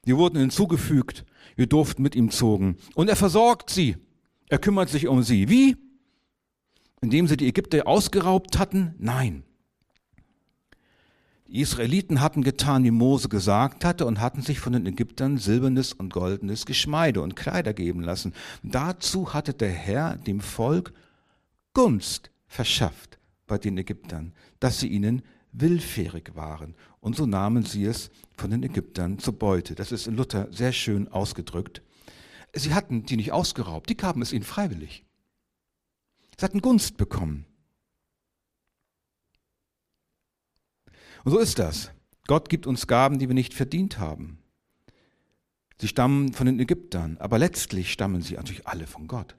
die 0.06 0.16
wurden 0.16 0.40
hinzugefügt. 0.40 1.26
Wir 1.56 1.68
durften 1.68 2.02
mit 2.02 2.16
ihm 2.16 2.32
zogen. 2.32 2.78
Und 2.96 3.10
er 3.10 3.16
versorgt 3.16 3.70
sie. 3.70 3.98
Er 4.48 4.58
kümmert 4.58 4.90
sich 4.90 5.08
um 5.08 5.24
sie. 5.24 5.50
Wie? 5.50 5.78
Indem 7.02 7.28
sie 7.28 7.38
die 7.38 7.48
Ägypter 7.48 7.86
ausgeraubt 7.86 8.58
hatten? 8.58 8.96
Nein. 8.98 9.44
Die 11.48 11.62
Israeliten 11.62 12.22
hatten 12.22 12.44
getan, 12.44 12.84
wie 12.84 12.92
Mose 12.92 13.28
gesagt 13.28 13.84
hatte, 13.84 14.06
und 14.06 14.20
hatten 14.20 14.42
sich 14.42 14.60
von 14.60 14.74
den 14.74 14.86
Ägyptern 14.86 15.38
silbernes 15.38 15.94
und 15.94 16.14
goldenes 16.14 16.66
Geschmeide 16.66 17.22
und 17.22 17.36
Kleider 17.36 17.74
geben 17.74 18.02
lassen. 18.02 18.34
Dazu 18.64 19.34
hatte 19.34 19.54
der 19.54 19.72
Herr 19.72 20.16
dem 20.16 20.42
Volk 20.42 20.94
Gunst 21.74 22.32
verschafft 22.48 23.20
bei 23.48 23.58
den 23.58 23.78
Ägyptern, 23.78 24.34
dass 24.60 24.80
sie 24.80 24.88
ihnen 24.88 25.22
willfährig 25.52 26.36
waren. 26.36 26.76
Und 27.00 27.16
so 27.16 27.26
nahmen 27.26 27.64
sie 27.64 27.86
es 27.86 28.12
von 28.38 28.52
den 28.52 28.64
Ägyptern 28.64 29.20
zur 29.20 29.38
Beute. 29.38 29.76
Das 29.76 29.92
ist 29.92 30.08
in 30.08 30.16
Luther 30.16 30.48
sehr 30.52 30.72
schön 30.72 31.08
ausgedrückt. 31.08 31.82
Sie 32.54 32.74
hatten 32.74 33.06
die 33.06 33.16
nicht 33.16 33.32
ausgeraubt, 33.32 33.90
die 33.90 33.98
gaben 33.98 34.22
es 34.22 34.34
ihnen 34.34 34.44
freiwillig. 34.44 35.06
Sie 36.38 36.46
hatten 36.46 36.62
Gunst 36.62 36.98
bekommen. 36.98 37.46
Und 41.24 41.32
so 41.32 41.40
ist 41.40 41.60
das. 41.60 41.92
Gott 42.28 42.50
gibt 42.50 42.66
uns 42.66 42.88
Gaben, 42.88 43.20
die 43.20 43.28
wir 43.28 43.36
nicht 43.36 43.54
verdient 43.54 44.00
haben. 44.00 44.40
Sie 45.82 45.88
stammen 45.88 46.34
von 46.34 46.46
den 46.46 46.60
Ägyptern, 46.60 47.18
aber 47.18 47.40
letztlich 47.40 47.92
stammen 47.92 48.22
sie 48.22 48.36
natürlich 48.36 48.68
alle 48.68 48.88
von 48.88 49.08
Gott. 49.08 49.36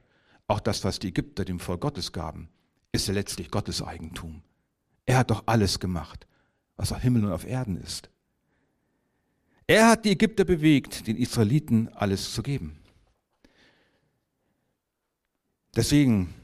Auch 0.46 0.60
das, 0.60 0.84
was 0.84 0.98
die 0.98 1.08
Ägypter 1.08 1.44
dem 1.44 1.60
Volk 1.60 1.82
Gottes 1.82 2.12
gaben, 2.12 2.48
ist 2.92 3.08
ja 3.08 3.14
letztlich 3.14 3.50
Gottes 3.50 3.82
Eigentum. 3.82 4.42
Er 5.06 5.18
hat 5.18 5.30
doch 5.30 5.44
alles 5.46 5.80
gemacht, 5.80 6.26
was 6.76 6.92
auf 6.92 7.02
Himmel 7.02 7.24
und 7.24 7.32
auf 7.32 7.46
Erden 7.46 7.76
ist. 7.76 8.10
Er 9.66 9.88
hat 9.88 10.04
die 10.04 10.10
Ägypter 10.10 10.44
bewegt, 10.44 11.06
den 11.06 11.16
Israeliten 11.16 11.88
alles 11.88 12.34
zu 12.34 12.42
geben. 12.42 12.78
Deswegen 15.76 16.34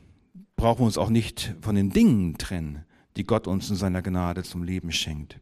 brauchen 0.54 0.80
wir 0.80 0.86
uns 0.86 0.98
auch 0.98 1.10
nicht 1.10 1.54
von 1.60 1.74
den 1.74 1.90
Dingen 1.90 2.38
trennen, 2.38 2.84
die 3.16 3.24
Gott 3.24 3.46
uns 3.46 3.68
in 3.70 3.76
seiner 3.76 4.02
Gnade 4.02 4.44
zum 4.44 4.62
Leben 4.62 4.92
schenkt. 4.92 5.40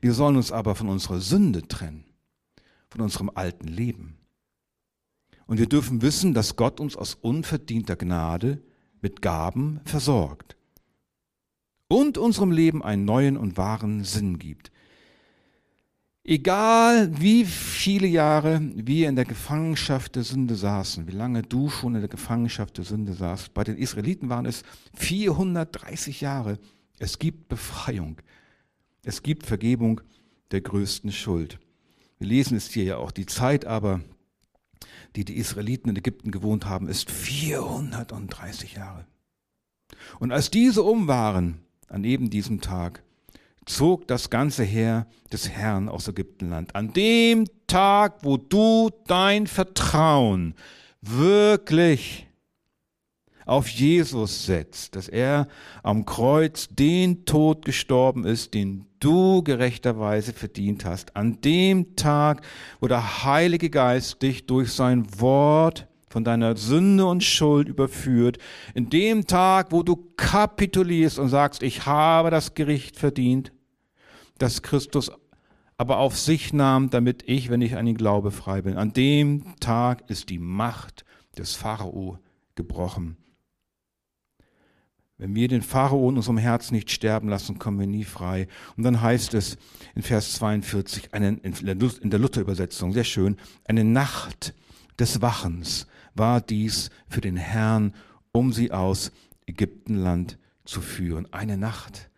Wir 0.00 0.14
sollen 0.14 0.36
uns 0.36 0.50
aber 0.50 0.74
von 0.74 0.88
unserer 0.88 1.20
Sünde 1.20 1.66
trennen, 1.66 2.04
von 2.90 3.02
unserem 3.02 3.30
alten 3.34 3.68
Leben. 3.68 4.16
Und 5.46 5.58
wir 5.58 5.68
dürfen 5.68 6.02
wissen, 6.02 6.34
dass 6.34 6.56
Gott 6.56 6.80
uns 6.80 6.96
aus 6.96 7.14
unverdienter 7.14 7.94
Gnade 7.94 8.62
mit 9.00 9.22
Gaben 9.22 9.80
versorgt 9.84 10.55
und 11.88 12.18
unserem 12.18 12.50
Leben 12.50 12.82
einen 12.82 13.04
neuen 13.04 13.36
und 13.36 13.56
wahren 13.56 14.04
Sinn 14.04 14.38
gibt. 14.38 14.70
Egal 16.28 17.20
wie 17.20 17.44
viele 17.44 18.08
Jahre 18.08 18.60
wir 18.74 19.08
in 19.08 19.14
der 19.14 19.24
Gefangenschaft 19.24 20.16
der 20.16 20.24
Sünde 20.24 20.56
saßen, 20.56 21.06
wie 21.06 21.12
lange 21.12 21.42
du 21.42 21.70
schon 21.70 21.94
in 21.94 22.00
der 22.00 22.08
Gefangenschaft 22.08 22.76
der 22.78 22.84
Sünde 22.84 23.12
saßt, 23.12 23.54
bei 23.54 23.62
den 23.62 23.76
Israeliten 23.76 24.28
waren 24.28 24.44
es 24.44 24.64
430 24.94 26.20
Jahre. 26.20 26.58
Es 26.98 27.20
gibt 27.20 27.46
Befreiung. 27.46 28.20
Es 29.04 29.22
gibt 29.22 29.46
Vergebung 29.46 30.00
der 30.50 30.62
größten 30.62 31.12
Schuld. 31.12 31.60
Wir 32.18 32.26
lesen 32.26 32.56
es 32.56 32.70
hier 32.70 32.82
ja 32.82 32.96
auch. 32.96 33.12
Die 33.12 33.26
Zeit 33.26 33.64
aber, 33.64 34.00
die 35.14 35.24
die 35.24 35.36
Israeliten 35.36 35.90
in 35.90 35.96
Ägypten 35.96 36.32
gewohnt 36.32 36.66
haben, 36.66 36.88
ist 36.88 37.08
430 37.08 38.74
Jahre. 38.74 39.06
Und 40.18 40.32
als 40.32 40.50
diese 40.50 40.82
um 40.82 41.06
waren, 41.06 41.60
an 41.88 42.04
eben 42.04 42.30
diesem 42.30 42.60
Tag, 42.60 43.02
zog 43.66 44.06
das 44.06 44.30
ganze 44.30 44.64
Heer 44.64 45.06
des 45.32 45.50
Herrn 45.50 45.88
aus 45.88 46.08
Ägyptenland. 46.08 46.74
An 46.74 46.92
dem 46.92 47.46
Tag, 47.66 48.18
wo 48.22 48.36
du 48.36 48.90
dein 49.06 49.46
Vertrauen 49.46 50.54
wirklich 51.02 52.26
auf 53.44 53.68
Jesus 53.68 54.44
setzt, 54.44 54.96
dass 54.96 55.08
er 55.08 55.46
am 55.82 56.04
Kreuz 56.04 56.68
den 56.68 57.24
Tod 57.24 57.64
gestorben 57.64 58.24
ist, 58.24 58.54
den 58.54 58.86
du 58.98 59.42
gerechterweise 59.42 60.32
verdient 60.32 60.84
hast, 60.84 61.14
an 61.16 61.40
dem 61.40 61.94
Tag, 61.94 62.42
wo 62.80 62.88
der 62.88 63.24
Heilige 63.24 63.70
Geist 63.70 64.22
dich 64.22 64.46
durch 64.46 64.72
sein 64.72 65.06
Wort 65.20 65.86
von 66.16 66.24
deiner 66.24 66.56
Sünde 66.56 67.04
und 67.04 67.22
Schuld 67.22 67.68
überführt, 67.68 68.38
in 68.72 68.88
dem 68.88 69.26
Tag, 69.26 69.70
wo 69.70 69.82
du 69.82 69.96
kapitulierst 70.16 71.18
und 71.18 71.28
sagst, 71.28 71.62
ich 71.62 71.84
habe 71.84 72.30
das 72.30 72.54
Gericht 72.54 72.96
verdient, 72.96 73.52
das 74.38 74.62
Christus 74.62 75.12
aber 75.76 75.98
auf 75.98 76.18
sich 76.18 76.54
nahm, 76.54 76.88
damit 76.88 77.24
ich, 77.26 77.50
wenn 77.50 77.60
ich 77.60 77.76
an 77.76 77.86
ihn 77.86 77.98
glaube, 77.98 78.30
frei 78.30 78.62
bin. 78.62 78.78
An 78.78 78.94
dem 78.94 79.56
Tag 79.60 80.08
ist 80.08 80.30
die 80.30 80.38
Macht 80.38 81.04
des 81.36 81.54
Pharao 81.54 82.18
gebrochen. 82.54 83.18
Wenn 85.18 85.34
wir 85.34 85.48
den 85.48 85.60
Pharao 85.60 86.08
in 86.08 86.16
unserem 86.16 86.38
Herzen 86.38 86.76
nicht 86.76 86.90
sterben 86.90 87.28
lassen, 87.28 87.58
kommen 87.58 87.78
wir 87.78 87.86
nie 87.86 88.04
frei. 88.04 88.48
Und 88.78 88.84
dann 88.84 89.02
heißt 89.02 89.34
es 89.34 89.58
in 89.94 90.00
Vers 90.00 90.32
42, 90.36 91.12
eine, 91.12 91.38
in 91.42 92.08
der 92.08 92.18
Luther-Übersetzung, 92.18 92.94
sehr 92.94 93.04
schön, 93.04 93.36
eine 93.66 93.84
Nacht 93.84 94.54
des 94.98 95.20
Wachens 95.20 95.86
war 96.16 96.40
dies 96.40 96.90
für 97.08 97.20
den 97.20 97.36
Herrn, 97.36 97.94
um 98.32 98.52
sie 98.52 98.72
aus 98.72 99.12
Ägyptenland 99.46 100.38
zu 100.64 100.80
führen. 100.80 101.32
Eine 101.32 101.56
Nacht 101.56 102.10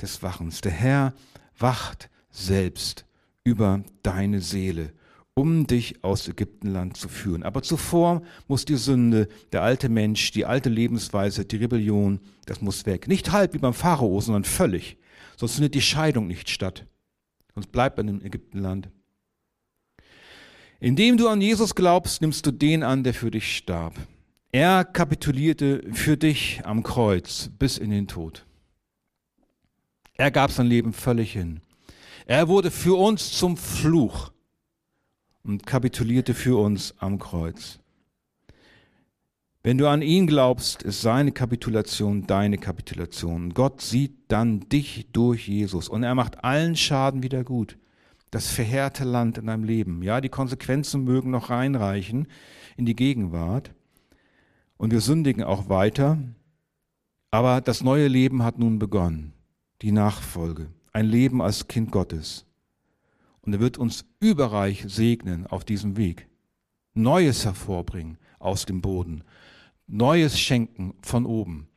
des 0.00 0.22
Wachens. 0.22 0.60
Der 0.60 0.72
Herr 0.72 1.14
wacht 1.58 2.10
selbst 2.30 3.06
über 3.44 3.82
deine 4.02 4.40
Seele, 4.40 4.92
um 5.34 5.66
dich 5.66 6.04
aus 6.04 6.28
Ägyptenland 6.28 6.96
zu 6.96 7.08
führen. 7.08 7.42
Aber 7.42 7.62
zuvor 7.62 8.22
muss 8.46 8.64
die 8.64 8.76
Sünde, 8.76 9.28
der 9.52 9.62
alte 9.62 9.88
Mensch, 9.88 10.30
die 10.32 10.44
alte 10.44 10.68
Lebensweise, 10.68 11.44
die 11.44 11.56
Rebellion, 11.56 12.20
das 12.46 12.60
muss 12.60 12.86
weg. 12.86 13.08
Nicht 13.08 13.32
halb 13.32 13.54
wie 13.54 13.58
beim 13.58 13.74
Pharao, 13.74 14.20
sondern 14.20 14.44
völlig. 14.44 14.98
Sonst 15.36 15.54
findet 15.54 15.74
die 15.74 15.82
Scheidung 15.82 16.26
nicht 16.26 16.50
statt. 16.50 16.86
Sonst 17.54 17.72
bleibt 17.72 17.96
man 17.96 18.08
im 18.08 18.22
Ägyptenland. 18.22 18.90
Indem 20.80 21.16
du 21.16 21.28
an 21.28 21.40
Jesus 21.40 21.74
glaubst, 21.74 22.20
nimmst 22.22 22.46
du 22.46 22.52
den 22.52 22.82
an, 22.82 23.02
der 23.02 23.14
für 23.14 23.30
dich 23.30 23.56
starb. 23.56 23.94
Er 24.52 24.84
kapitulierte 24.84 25.82
für 25.92 26.16
dich 26.16 26.60
am 26.64 26.82
Kreuz 26.82 27.50
bis 27.58 27.78
in 27.78 27.90
den 27.90 28.06
Tod. 28.06 28.46
Er 30.14 30.30
gab 30.30 30.50
sein 30.50 30.66
Leben 30.66 30.92
völlig 30.92 31.32
hin. 31.32 31.60
Er 32.26 32.48
wurde 32.48 32.70
für 32.70 32.96
uns 32.98 33.32
zum 33.32 33.56
Fluch 33.56 34.30
und 35.42 35.66
kapitulierte 35.66 36.34
für 36.34 36.60
uns 36.60 36.94
am 36.98 37.18
Kreuz. 37.18 37.80
Wenn 39.62 39.78
du 39.78 39.88
an 39.88 40.02
ihn 40.02 40.26
glaubst, 40.26 40.82
ist 40.82 41.02
seine 41.02 41.32
Kapitulation 41.32 42.26
deine 42.26 42.58
Kapitulation. 42.58 43.52
Gott 43.52 43.80
sieht 43.80 44.14
dann 44.28 44.60
dich 44.68 45.08
durch 45.12 45.48
Jesus 45.48 45.88
und 45.88 46.04
er 46.04 46.14
macht 46.14 46.44
allen 46.44 46.76
Schaden 46.76 47.22
wieder 47.22 47.42
gut. 47.42 47.76
Das 48.30 48.48
verheerte 48.48 49.04
Land 49.04 49.38
in 49.38 49.46
deinem 49.46 49.64
Leben. 49.64 50.02
Ja, 50.02 50.20
die 50.20 50.28
Konsequenzen 50.28 51.04
mögen 51.04 51.30
noch 51.30 51.50
reinreichen 51.50 52.28
in 52.76 52.86
die 52.86 52.96
Gegenwart 52.96 53.72
und 54.76 54.92
wir 54.92 55.00
sündigen 55.00 55.42
auch 55.42 55.68
weiter, 55.68 56.18
aber 57.30 57.60
das 57.60 57.82
neue 57.82 58.08
Leben 58.08 58.42
hat 58.42 58.58
nun 58.58 58.78
begonnen 58.78 59.32
die 59.82 59.92
Nachfolge, 59.92 60.70
ein 60.92 61.06
Leben 61.06 61.40
als 61.40 61.68
Kind 61.68 61.92
Gottes. 61.92 62.46
Und 63.42 63.52
er 63.52 63.60
wird 63.60 63.78
uns 63.78 64.04
überreich 64.20 64.84
segnen 64.88 65.46
auf 65.46 65.64
diesem 65.64 65.96
Weg. 65.96 66.28
Neues 66.94 67.44
hervorbringen 67.44 68.18
aus 68.38 68.66
dem 68.66 68.80
Boden. 68.80 69.22
Neues 69.86 70.38
schenken 70.38 70.94
von 71.02 71.26
oben. 71.26 71.68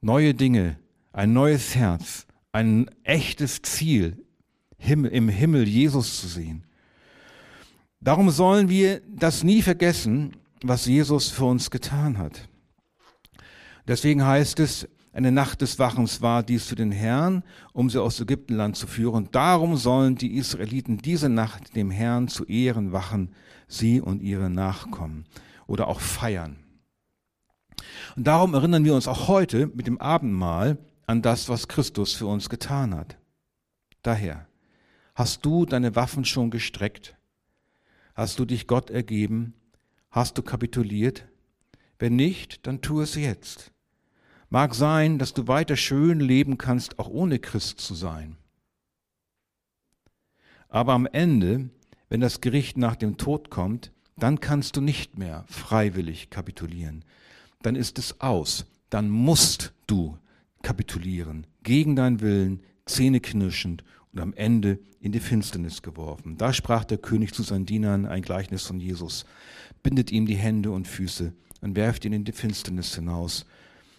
Neue 0.00 0.34
Dinge, 0.34 0.78
ein 1.12 1.32
neues 1.32 1.74
Herz, 1.74 2.26
ein 2.52 2.90
echtes 3.04 3.62
Ziel, 3.62 4.24
im 4.78 5.28
Himmel 5.28 5.68
Jesus 5.68 6.20
zu 6.20 6.28
sehen. 6.28 6.64
Darum 8.00 8.30
sollen 8.30 8.68
wir 8.68 9.00
das 9.08 9.42
nie 9.42 9.62
vergessen, 9.62 10.36
was 10.62 10.86
Jesus 10.86 11.28
für 11.30 11.44
uns 11.44 11.70
getan 11.70 12.18
hat. 12.18 12.48
Deswegen 13.86 14.24
heißt 14.24 14.60
es, 14.60 14.88
eine 15.12 15.32
Nacht 15.32 15.62
des 15.62 15.78
Wachens 15.78 16.22
war 16.22 16.42
dies 16.42 16.66
für 16.66 16.76
den 16.76 16.92
Herrn, 16.92 17.42
um 17.72 17.90
sie 17.90 18.00
aus 18.00 18.20
Ägyptenland 18.20 18.76
zu 18.76 18.86
führen. 18.86 19.28
Darum 19.32 19.76
sollen 19.76 20.14
die 20.14 20.36
Israeliten 20.36 20.98
diese 20.98 21.28
Nacht 21.28 21.74
dem 21.74 21.90
Herrn 21.90 22.28
zu 22.28 22.44
Ehren 22.44 22.92
wachen, 22.92 23.34
sie 23.66 24.00
und 24.00 24.22
ihre 24.22 24.50
Nachkommen 24.50 25.24
oder 25.66 25.88
auch 25.88 26.00
feiern. 26.00 26.56
Und 28.16 28.26
darum 28.26 28.54
erinnern 28.54 28.84
wir 28.84 28.94
uns 28.94 29.08
auch 29.08 29.28
heute 29.28 29.68
mit 29.68 29.86
dem 29.86 29.98
Abendmahl 30.00 30.78
an 31.06 31.22
das, 31.22 31.48
was 31.48 31.68
Christus 31.68 32.12
für 32.12 32.26
uns 32.26 32.48
getan 32.48 32.94
hat. 32.94 33.16
Daher, 34.02 34.47
hast 35.18 35.44
du 35.44 35.66
deine 35.66 35.96
Waffen 35.96 36.24
schon 36.24 36.48
gestreckt? 36.48 37.16
Hast 38.14 38.38
du 38.38 38.44
dich 38.44 38.68
Gott 38.68 38.88
ergeben? 38.88 39.52
Hast 40.12 40.38
du 40.38 40.42
kapituliert? 40.42 41.26
Wenn 41.98 42.14
nicht, 42.14 42.64
dann 42.68 42.82
tu 42.82 43.00
es 43.00 43.16
jetzt. 43.16 43.72
Mag 44.48 44.76
sein, 44.76 45.18
dass 45.18 45.34
du 45.34 45.48
weiter 45.48 45.74
schön 45.74 46.20
leben 46.20 46.56
kannst, 46.56 47.00
auch 47.00 47.08
ohne 47.08 47.40
Christ 47.40 47.80
zu 47.80 47.96
sein. 47.96 48.36
Aber 50.68 50.92
am 50.92 51.06
Ende, 51.06 51.68
wenn 52.08 52.20
das 52.20 52.40
Gericht 52.40 52.76
nach 52.76 52.94
dem 52.94 53.16
Tod 53.16 53.50
kommt, 53.50 53.90
dann 54.16 54.38
kannst 54.38 54.76
du 54.76 54.80
nicht 54.80 55.18
mehr 55.18 55.44
freiwillig 55.48 56.30
kapitulieren. 56.30 57.04
Dann 57.62 57.74
ist 57.74 57.98
es 57.98 58.20
aus. 58.20 58.66
Dann 58.88 59.10
musst 59.10 59.72
du 59.88 60.16
kapitulieren. 60.62 61.44
Gegen 61.64 61.96
deinen 61.96 62.20
Willen, 62.20 62.62
zähneknirschend 62.86 63.82
und 64.12 64.20
am 64.20 64.32
Ende 64.34 64.78
in 65.00 65.12
die 65.12 65.20
Finsternis 65.20 65.82
geworfen. 65.82 66.36
Da 66.36 66.52
sprach 66.52 66.84
der 66.84 66.98
König 66.98 67.32
zu 67.34 67.42
seinen 67.42 67.66
Dienern 67.66 68.06
ein 68.06 68.22
Gleichnis 68.22 68.64
von 68.64 68.80
Jesus. 68.80 69.24
Bindet 69.82 70.10
ihm 70.10 70.26
die 70.26 70.36
Hände 70.36 70.70
und 70.70 70.88
Füße 70.88 71.32
und 71.60 71.76
werft 71.76 72.04
ihn 72.04 72.12
in 72.12 72.24
die 72.24 72.32
Finsternis 72.32 72.94
hinaus. 72.94 73.46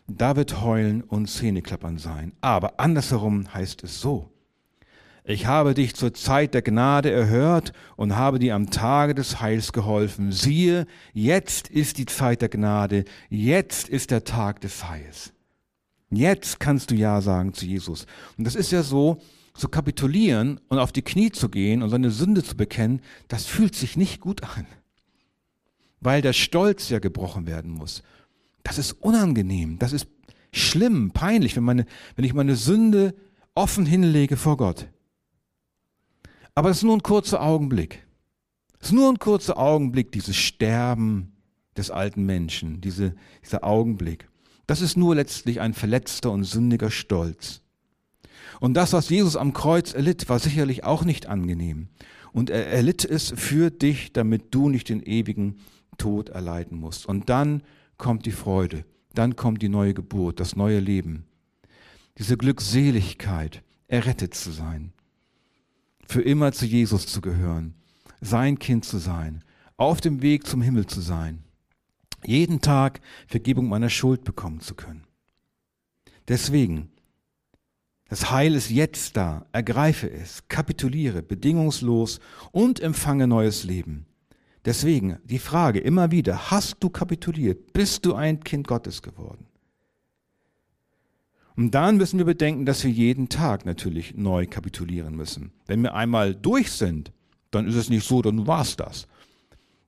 Da 0.07 0.35
wird 0.35 0.61
Heulen 0.61 1.01
und 1.01 1.27
Zähneklappern 1.27 1.97
sein. 1.97 2.33
Aber 2.41 2.79
andersherum 2.79 3.53
heißt 3.53 3.83
es 3.83 4.01
so. 4.01 4.31
Ich 5.23 5.45
habe 5.45 5.75
dich 5.75 5.93
zur 5.93 6.13
Zeit 6.15 6.55
der 6.55 6.63
Gnade 6.63 7.11
erhört 7.11 7.73
und 7.95 8.15
habe 8.15 8.39
dir 8.39 8.55
am 8.55 8.71
Tage 8.71 9.13
des 9.13 9.39
Heils 9.39 9.73
geholfen. 9.73 10.31
Siehe, 10.31 10.87
jetzt 11.13 11.67
ist 11.67 11.99
die 11.99 12.07
Zeit 12.07 12.41
der 12.41 12.49
Gnade, 12.49 13.05
jetzt 13.29 13.89
ist 13.89 14.09
der 14.09 14.23
Tag 14.23 14.61
des 14.61 14.89
Heils. 14.89 15.31
Jetzt 16.09 16.59
kannst 16.59 16.89
du 16.89 16.95
Ja 16.95 17.21
sagen 17.21 17.53
zu 17.53 17.67
Jesus. 17.67 18.07
Und 18.39 18.45
das 18.45 18.55
ist 18.55 18.71
ja 18.71 18.81
so, 18.81 19.21
zu 19.53 19.67
kapitulieren 19.67 20.59
und 20.67 20.79
auf 20.79 20.91
die 20.91 21.01
Knie 21.01 21.31
zu 21.31 21.49
gehen 21.49 21.81
und 21.83 21.89
seine 21.89 22.11
Sünde 22.11 22.43
zu 22.43 22.55
bekennen, 22.55 23.01
das 23.27 23.45
fühlt 23.45 23.75
sich 23.75 23.97
nicht 23.97 24.21
gut 24.21 24.43
an. 24.43 24.65
Weil 25.99 26.21
der 26.21 26.33
Stolz 26.33 26.89
ja 26.89 26.99
gebrochen 26.99 27.45
werden 27.45 27.71
muss. 27.71 28.03
Das 28.63 28.77
ist 28.77 28.93
unangenehm, 28.93 29.79
das 29.79 29.93
ist 29.93 30.07
schlimm, 30.51 31.11
peinlich, 31.11 31.55
wenn, 31.55 31.63
meine, 31.63 31.85
wenn 32.15 32.25
ich 32.25 32.33
meine 32.33 32.55
Sünde 32.55 33.15
offen 33.55 33.85
hinlege 33.85 34.37
vor 34.37 34.57
Gott. 34.57 34.87
Aber 36.55 36.69
es 36.69 36.77
ist 36.77 36.83
nur 36.83 36.97
ein 36.97 37.03
kurzer 37.03 37.41
Augenblick. 37.41 38.05
Es 38.79 38.87
ist 38.87 38.93
nur 38.93 39.09
ein 39.09 39.19
kurzer 39.19 39.57
Augenblick, 39.57 40.11
dieses 40.11 40.35
Sterben 40.35 41.33
des 41.77 41.91
alten 41.91 42.25
Menschen, 42.25 42.81
diese, 42.81 43.15
dieser 43.43 43.63
Augenblick. 43.63 44.29
Das 44.67 44.81
ist 44.81 44.97
nur 44.97 45.15
letztlich 45.15 45.59
ein 45.61 45.73
verletzter 45.73 46.31
und 46.31 46.43
sündiger 46.43 46.91
Stolz. 46.91 47.61
Und 48.59 48.73
das, 48.73 48.93
was 48.93 49.09
Jesus 49.09 49.35
am 49.35 49.53
Kreuz 49.53 49.93
erlitt, 49.93 50.29
war 50.29 50.39
sicherlich 50.39 50.83
auch 50.83 51.05
nicht 51.05 51.27
angenehm. 51.27 51.87
Und 52.31 52.49
er 52.49 52.67
erlitt 52.67 53.05
es 53.05 53.33
für 53.35 53.71
dich, 53.71 54.13
damit 54.13 54.53
du 54.53 54.69
nicht 54.69 54.89
den 54.89 55.01
ewigen 55.01 55.59
Tod 55.97 56.29
erleiden 56.29 56.77
musst. 56.79 57.05
Und 57.05 57.29
dann 57.29 57.63
kommt 57.97 58.25
die 58.25 58.31
Freude, 58.31 58.85
dann 59.13 59.35
kommt 59.35 59.61
die 59.61 59.69
neue 59.69 59.93
Geburt, 59.93 60.39
das 60.39 60.55
neue 60.55 60.79
Leben. 60.79 61.25
Diese 62.17 62.37
Glückseligkeit, 62.37 63.63
errettet 63.87 64.35
zu 64.35 64.51
sein. 64.51 64.93
für 66.09 66.21
immer 66.23 66.51
zu 66.51 66.65
Jesus 66.65 67.05
zu 67.05 67.21
gehören, 67.21 67.75
sein 68.19 68.57
Kind 68.57 68.83
zu 68.83 68.97
sein, 68.97 69.43
auf 69.77 70.01
dem 70.01 70.23
Weg 70.23 70.47
zum 70.47 70.61
Himmel 70.61 70.87
zu 70.87 71.01
sein, 71.01 71.43
jeden 72.25 72.61
Tag 72.61 72.99
Vergebung 73.27 73.69
meiner 73.69 73.89
Schuld 73.89 74.23
bekommen 74.23 74.59
zu 74.59 74.73
können. 74.73 75.03
Deswegen, 76.27 76.89
das 78.09 78.31
Heil 78.31 78.55
ist 78.55 78.71
jetzt 78.71 79.15
da, 79.15 79.45
ergreife 79.51 80.09
es, 80.11 80.43
kapituliere 80.47 81.21
bedingungslos 81.21 82.19
und 82.51 82.79
empfange 82.79 83.27
neues 83.27 83.63
Leben. 83.63 84.07
Deswegen 84.65 85.19
die 85.23 85.39
Frage 85.39 85.79
immer 85.79 86.11
wieder, 86.11 86.51
hast 86.51 86.77
du 86.79 86.89
kapituliert? 86.89 87.71
Bist 87.71 88.05
du 88.05 88.15
ein 88.15 88.43
Kind 88.43 88.67
Gottes 88.67 89.03
geworden? 89.03 89.45
Und 91.55 91.71
dann 91.71 91.97
müssen 91.97 92.17
wir 92.17 92.25
bedenken, 92.25 92.65
dass 92.65 92.83
wir 92.83 92.91
jeden 92.91 93.29
Tag 93.29 93.65
natürlich 93.65 94.15
neu 94.15 94.47
kapitulieren 94.47 95.15
müssen. 95.15 95.51
Wenn 95.67 95.83
wir 95.83 95.93
einmal 95.93 96.33
durch 96.33 96.71
sind, 96.71 97.11
dann 97.51 97.67
ist 97.67 97.75
es 97.75 97.89
nicht 97.89 98.07
so, 98.07 98.21
dann 98.21 98.47
war 98.47 98.61
es 98.61 98.75
das. 98.75 99.07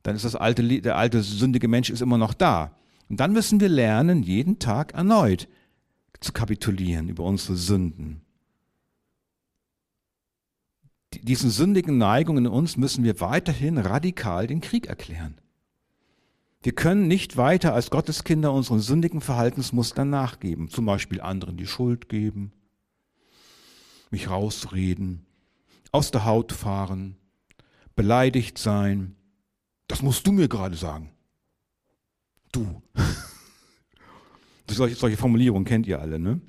Dann 0.04 0.16
ist 0.16 0.26
das 0.26 0.36
alte, 0.36 0.82
der 0.82 0.98
alte 0.98 1.22
sündige 1.24 1.68
Mensch 1.68 1.90
ist 1.90 2.02
immer 2.02 2.18
noch 2.18 2.34
da. 2.34 2.76
Und 3.10 3.20
dann 3.20 3.34
müssen 3.34 3.60
wir 3.60 3.70
lernen, 3.70 4.22
jeden 4.22 4.60
Tag 4.60 4.94
erneut 4.94 5.48
zu 6.22 6.32
kapitulieren 6.32 7.10
über 7.10 7.24
unsere 7.24 7.58
Sünden. 7.58 8.22
Diesen 11.14 11.50
sündigen 11.50 11.98
Neigungen 11.98 12.46
in 12.46 12.52
uns 12.52 12.78
müssen 12.78 13.04
wir 13.04 13.20
weiterhin 13.20 13.78
radikal 13.78 14.48
den 14.48 14.62
Krieg 14.62 14.88
erklären. 14.88 15.42
Wir 16.64 16.74
können 16.74 17.08
nicht 17.08 17.38
weiter 17.38 17.74
als 17.74 17.90
Gotteskinder 17.90 18.54
unseren 18.54 18.80
sündigen 18.80 19.20
Verhaltensmustern 19.20 20.10
nachgeben, 20.10 20.70
zum 20.70 20.86
Beispiel 20.86 21.20
anderen 21.20 21.58
die 21.58 21.66
Schuld 21.66 22.08
geben, 22.08 22.54
mich 24.12 24.30
rausreden, 24.30 25.26
aus 25.92 26.12
der 26.12 26.24
Haut 26.24 26.52
fahren, 26.52 27.18
beleidigt 27.96 28.60
sein. 28.60 29.16
Das 29.88 30.04
musst 30.04 30.28
du 30.28 30.32
mir 30.32 30.48
gerade 30.48 30.78
sagen. 30.78 31.12
Du. 32.52 32.82
Solche, 34.76 34.96
solche 34.96 35.18
Formulierungen 35.18 35.66
kennt 35.66 35.88
ihr 35.88 36.00
alle, 36.00 36.20
ne? 36.20 36.42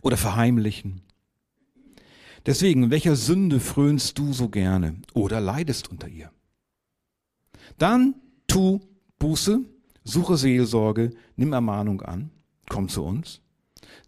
Oder 0.00 0.16
verheimlichen. 0.16 1.02
Deswegen, 2.46 2.90
welcher 2.90 3.14
Sünde 3.14 3.60
frönst 3.60 4.18
du 4.18 4.32
so 4.32 4.48
gerne 4.48 4.96
oder 5.14 5.40
leidest 5.40 5.90
unter 5.90 6.08
ihr? 6.08 6.30
Dann 7.78 8.14
tu 8.48 8.80
Buße, 9.18 9.60
suche 10.02 10.36
Seelsorge, 10.36 11.10
nimm 11.36 11.52
Ermahnung 11.52 12.02
an, 12.02 12.30
komm 12.68 12.88
zu 12.88 13.04
uns. 13.04 13.40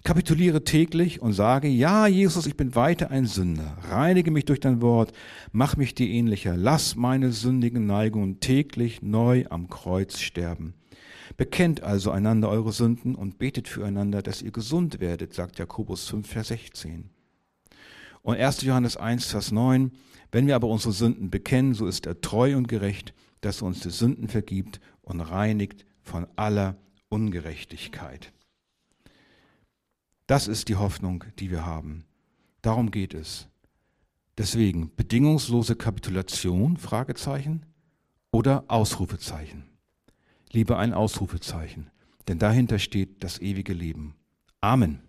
Kapituliere 0.03 0.65
täglich 0.65 1.23
und 1.23 1.33
sage, 1.33 1.69
ja, 1.69 2.07
Jesus, 2.07 2.47
ich 2.47 2.57
bin 2.57 2.75
weiter 2.75 3.11
ein 3.11 3.27
Sünder. 3.27 3.79
Reinige 3.89 4.31
mich 4.31 4.45
durch 4.45 4.61
dein 4.61 4.83
Wort, 4.83 5.13
mach 5.53 5.77
mich 5.77 5.95
dir 5.95 6.09
ähnlicher. 6.09 6.57
Lass 6.57 6.97
meine 6.97 7.33
sündigen 7.33 7.87
Neigungen 7.87 8.41
täglich 8.41 9.01
neu 9.03 9.45
am 9.49 9.69
Kreuz 9.69 10.19
sterben. 10.21 10.75
Bekennt 11.37 11.83
also 11.83 12.11
einander 12.11 12.49
eure 12.49 12.73
Sünden 12.73 13.15
und 13.15 13.39
betet 13.39 13.69
füreinander, 13.69 14.23
dass 14.23 14.43
ihr 14.43 14.53
gesund 14.53 15.01
werdet, 15.01 15.35
sagt 15.35 15.59
Jakobus 15.59 16.09
5, 16.09 16.29
Vers 16.29 16.49
16. 16.49 17.11
Und 18.23 18.37
1. 18.37 18.63
Johannes 18.63 18.97
1, 18.97 19.27
Vers 19.27 19.53
9, 19.53 19.93
wenn 20.33 20.47
wir 20.47 20.57
aber 20.57 20.69
unsere 20.69 20.93
Sünden 20.93 21.31
bekennen, 21.31 21.75
so 21.75 21.87
ist 21.87 22.07
er 22.07 22.21
treu 22.21 22.57
und 22.57 22.69
gerecht, 22.69 23.15
dass 23.41 23.63
er 23.63 23.67
uns 23.67 23.81
die 23.81 23.91
Sünden 23.91 24.29
vergibt 24.29 24.81
und 25.03 25.21
reinigt 25.21 25.85
von 26.03 26.27
aller 26.37 26.77
Ungerechtigkeit. 27.09 28.33
Das 30.27 30.49
ist 30.49 30.69
die 30.69 30.77
Hoffnung, 30.77 31.25
die 31.39 31.51
wir 31.51 31.67
haben. 31.67 32.05
Darum 32.63 32.91
geht 32.91 33.13
es. 33.13 33.49
Deswegen 34.39 34.91
bedingungslose 34.97 35.77
Kapitulation, 35.77 36.77
Fragezeichen, 36.77 37.67
oder 38.33 38.65
Ausrufezeichen. 38.67 39.74
Lieber 40.55 40.79
ein 40.79 40.95
Ausrufezeichen, 40.95 41.91
denn 42.29 42.39
dahinter 42.39 42.79
steht 42.79 43.25
das 43.25 43.41
ewige 43.41 43.73
Leben. 43.73 44.15
Amen. 44.61 45.05